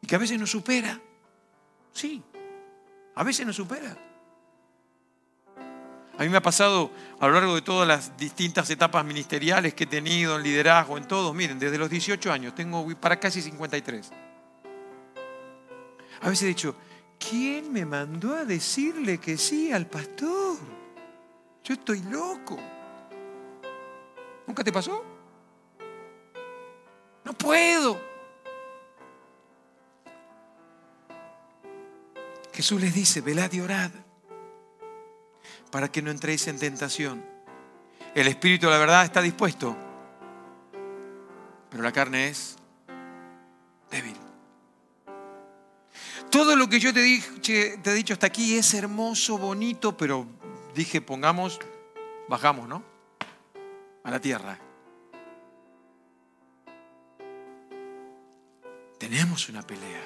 y 0.00 0.06
que 0.06 0.14
a 0.14 0.18
veces 0.18 0.38
nos 0.40 0.50
supera. 0.50 1.00
Sí, 1.92 2.22
a 3.14 3.22
veces 3.22 3.46
nos 3.46 3.56
supera. 3.56 3.96
A 6.18 6.22
mí 6.22 6.30
me 6.30 6.38
ha 6.38 6.42
pasado 6.42 6.90
a 7.20 7.26
lo 7.26 7.34
largo 7.34 7.54
de 7.54 7.60
todas 7.60 7.86
las 7.86 8.16
distintas 8.16 8.70
etapas 8.70 9.04
ministeriales 9.04 9.74
que 9.74 9.84
he 9.84 9.86
tenido, 9.86 10.36
en 10.36 10.42
liderazgo, 10.42 10.96
en 10.96 11.06
todos, 11.06 11.34
miren, 11.34 11.58
desde 11.58 11.76
los 11.76 11.90
18 11.90 12.32
años, 12.32 12.54
tengo 12.54 12.88
para 12.98 13.20
casi 13.20 13.42
53. 13.42 14.10
A 16.22 16.28
veces 16.28 16.44
he 16.44 16.48
dicho, 16.48 16.76
¿quién 17.18 17.72
me 17.72 17.84
mandó 17.84 18.34
a 18.34 18.44
decirle 18.44 19.18
que 19.18 19.36
sí 19.36 19.72
al 19.72 19.86
pastor? 19.86 20.58
Yo 21.64 21.74
estoy 21.74 22.00
loco. 22.02 22.58
¿Nunca 24.46 24.62
te 24.62 24.72
pasó? 24.72 25.04
No 27.24 27.32
puedo. 27.32 28.00
Jesús 32.52 32.80
les 32.80 32.94
dice, 32.94 33.20
velad 33.20 33.52
y 33.52 33.60
orad 33.60 33.90
para 35.70 35.90
que 35.90 36.00
no 36.00 36.10
entréis 36.10 36.46
en 36.48 36.58
tentación. 36.58 37.24
El 38.14 38.28
espíritu, 38.28 38.70
la 38.70 38.78
verdad, 38.78 39.04
está 39.04 39.20
dispuesto, 39.20 39.76
pero 41.68 41.82
la 41.82 41.92
carne 41.92 42.28
es 42.28 42.56
lo 46.66 46.70
que 46.70 46.80
yo 46.80 46.92
te, 46.92 47.00
he 47.00 47.94
dicho 47.94 48.12
hasta 48.12 48.26
aquí 48.26 48.56
es 48.56 48.74
hermoso, 48.74 49.38
bonito, 49.38 49.96
pero 49.96 50.26
dije, 50.74 51.00
pongamos, 51.00 51.60
bajamos, 52.28 52.68
¿no? 52.68 52.82
A 54.02 54.10
la 54.10 54.20
tierra. 54.20 54.58
Tenemos 58.98 59.48
una 59.48 59.62
pelea. 59.62 60.02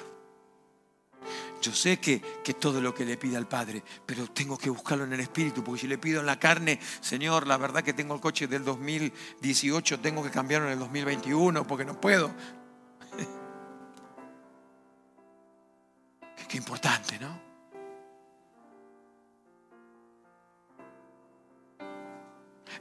Yo 1.63 1.73
sé 1.73 1.99
que, 1.99 2.21
que, 2.43 2.53
todo 2.53 2.79
lo 2.79 2.93
que 2.93 3.05
le 3.05 3.17
pide 3.17 3.37
al 3.37 3.47
Padre, 3.47 3.83
pero 4.05 4.27
tengo 4.27 4.55
que 4.55 4.69
buscarlo 4.69 5.05
en 5.05 5.13
el 5.13 5.19
Espíritu, 5.19 5.63
porque 5.63 5.81
si 5.81 5.87
le 5.87 5.97
pido 5.97 6.19
en 6.19 6.27
la 6.27 6.37
carne, 6.37 6.79
Señor, 6.99 7.47
la 7.47 7.57
verdad 7.57 7.83
que 7.83 7.93
tengo 7.93 8.13
el 8.13 8.21
coche 8.21 8.45
del 8.45 8.63
2018, 8.63 9.99
tengo 9.99 10.21
que 10.21 10.29
cambiarlo 10.29 10.67
en 10.67 10.73
el 10.73 10.79
2021, 10.79 11.65
porque 11.65 11.85
no 11.85 11.99
puedo. 11.99 12.31
Qué 16.51 16.57
importante, 16.57 17.17
¿no? 17.17 17.39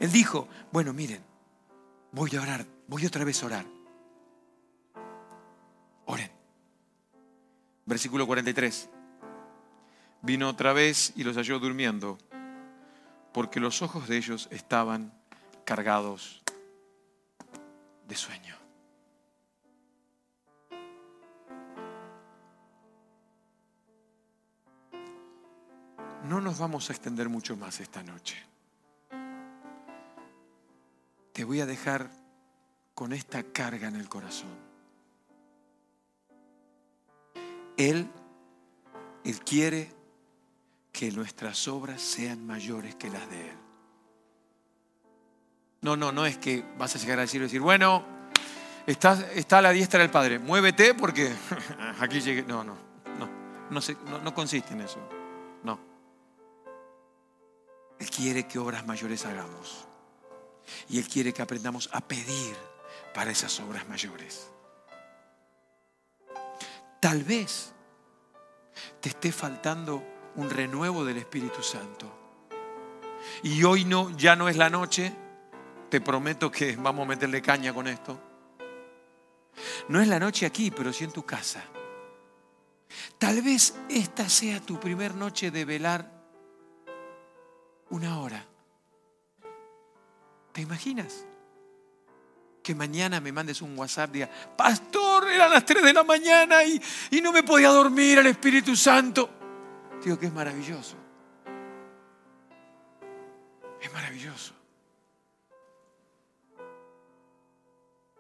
Él 0.01 0.11
dijo, 0.11 0.49
bueno, 0.73 0.93
miren, 0.93 1.23
voy 2.11 2.35
a 2.35 2.41
orar, 2.41 2.67
voy 2.89 3.07
otra 3.07 3.23
vez 3.25 3.41
a 3.41 3.47
orar. 3.47 3.65
Oren. 6.07 6.33
Versículo 7.87 8.27
43. 8.27 8.91
Vino 10.23 10.49
otra 10.49 10.73
vez 10.73 11.13
y 11.15 11.23
los 11.23 11.37
halló 11.37 11.61
durmiendo, 11.61 12.19
porque 13.33 13.61
los 13.61 13.83
ojos 13.83 14.09
de 14.09 14.17
ellos 14.17 14.49
estaban 14.51 15.15
cargados 15.65 16.43
de 18.09 18.17
sueño. 18.17 18.60
No 26.31 26.41
nos 26.41 26.61
vamos 26.61 26.89
a 26.89 26.93
extender 26.93 27.29
mucho 27.29 27.57
más 27.57 27.81
esta 27.81 28.05
noche. 28.05 28.37
Te 31.33 31.43
voy 31.43 31.61
a 31.61 31.67
dejar 31.67 32.09
con 32.95 33.13
esta 33.13 33.43
carga 33.43 33.89
en 33.89 33.97
el 33.97 34.09
corazón. 34.09 34.57
Él, 37.77 38.09
Él 39.25 39.41
quiere 39.41 39.93
que 40.93 41.11
nuestras 41.11 41.67
obras 41.67 42.01
sean 42.01 42.47
mayores 42.47 42.95
que 42.95 43.11
las 43.11 43.29
de 43.29 43.51
Él. 43.51 43.57
No, 45.81 45.97
no, 45.97 46.13
no 46.13 46.27
es 46.27 46.39
que 46.39 46.65
vas 46.79 46.95
a 46.95 47.01
llegar 47.01 47.19
al 47.19 47.29
cielo 47.29 47.47
y 47.47 47.49
decir, 47.49 47.61
bueno, 47.61 48.05
está, 48.87 49.21
está 49.35 49.59
a 49.59 49.63
la 49.63 49.73
diestra 49.73 49.99
del 49.99 50.11
Padre, 50.11 50.39
muévete 50.39 50.95
porque 50.95 51.35
aquí 51.99 52.21
no, 52.47 52.63
no, 52.63 52.77
no, 53.19 53.29
no, 53.69 54.19
no 54.21 54.33
consiste 54.33 54.75
en 54.75 54.83
eso. 54.83 55.20
Él 58.01 58.11
quiere 58.11 58.49
que 58.49 58.59
obras 58.59 58.87
mayores 58.87 59.27
hagamos. 59.27 59.87
Y 60.89 60.99
Él 60.99 61.07
quiere 61.07 61.33
que 61.33 61.43
aprendamos 61.43 61.91
a 61.93 62.01
pedir 62.01 62.57
para 63.15 63.31
esas 63.31 63.61
obras 63.61 63.87
mayores. 63.89 64.51
Tal 66.99 67.23
vez 67.23 67.73
te 69.01 69.11
esté 69.11 69.33
faltando 69.33 70.03
un 70.37 70.49
renuevo 70.49 71.05
del 71.05 71.19
Espíritu 71.19 71.63
Santo. 71.63 72.11
Y 73.43 73.63
hoy 73.65 73.85
no, 73.85 74.11
ya 74.17 74.35
no 74.35 74.49
es 74.49 74.57
la 74.57 74.71
noche. 74.71 75.13
Te 75.91 76.01
prometo 76.01 76.51
que 76.51 76.77
vamos 76.77 77.05
a 77.05 77.09
meterle 77.09 77.43
caña 77.43 77.75
con 77.75 77.87
esto. 77.87 78.19
No 79.89 80.01
es 80.01 80.09
la 80.09 80.19
noche 80.19 80.47
aquí, 80.47 80.71
pero 80.71 80.93
sí 80.93 81.05
en 81.05 81.13
tu 81.13 81.25
casa. 81.25 81.63
Tal 83.19 83.43
vez 83.43 83.75
esta 83.89 84.29
sea 84.29 84.61
tu 84.61 84.81
primer 84.81 85.15
noche 85.15 85.51
de 85.51 85.65
velar 85.65 86.20
una 87.91 88.21
hora. 88.21 88.45
¿Te 90.53 90.63
imaginas? 90.63 91.27
que 92.63 92.75
mañana 92.75 93.21
me 93.21 93.33
mandes 93.33 93.63
un 93.63 93.77
WhatsApp, 93.79 94.11
diga, 94.11 94.31
pastor, 94.57 95.29
eran 95.29 95.51
las 95.51 95.65
3 95.65 95.83
de 95.83 95.93
la 95.93 96.05
mañana 96.05 96.63
y, 96.63 96.81
y 97.11 97.21
no 97.21 97.33
me 97.33 97.43
podía 97.43 97.69
dormir 97.71 98.19
el 98.19 98.27
Espíritu 98.27 98.77
Santo. 98.77 99.31
Digo 100.05 100.19
que 100.19 100.27
es 100.27 100.33
maravilloso. 100.33 100.97
Es 103.81 103.93
maravilloso. 103.93 104.55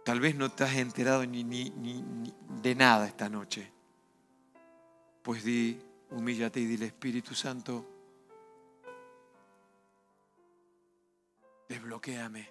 Tal 0.05 0.21
vez 0.21 0.35
no 0.35 0.51
te 0.51 0.65
has 0.65 0.75
enterado 0.77 1.25
ni, 1.27 1.45
ni, 1.45 1.71
ni, 1.71 2.35
de 2.63 2.75
nada 2.75 3.07
esta 3.07 3.29
noche. 3.29 3.71
Pues 5.23 5.45
di, 5.45 5.79
humíllate 6.11 6.61
y 6.61 6.65
dile, 6.65 6.87
Espíritu 6.87 7.35
Santo, 7.35 7.90
desbloquéame. 11.71 12.51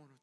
Ojos. 0.00 0.13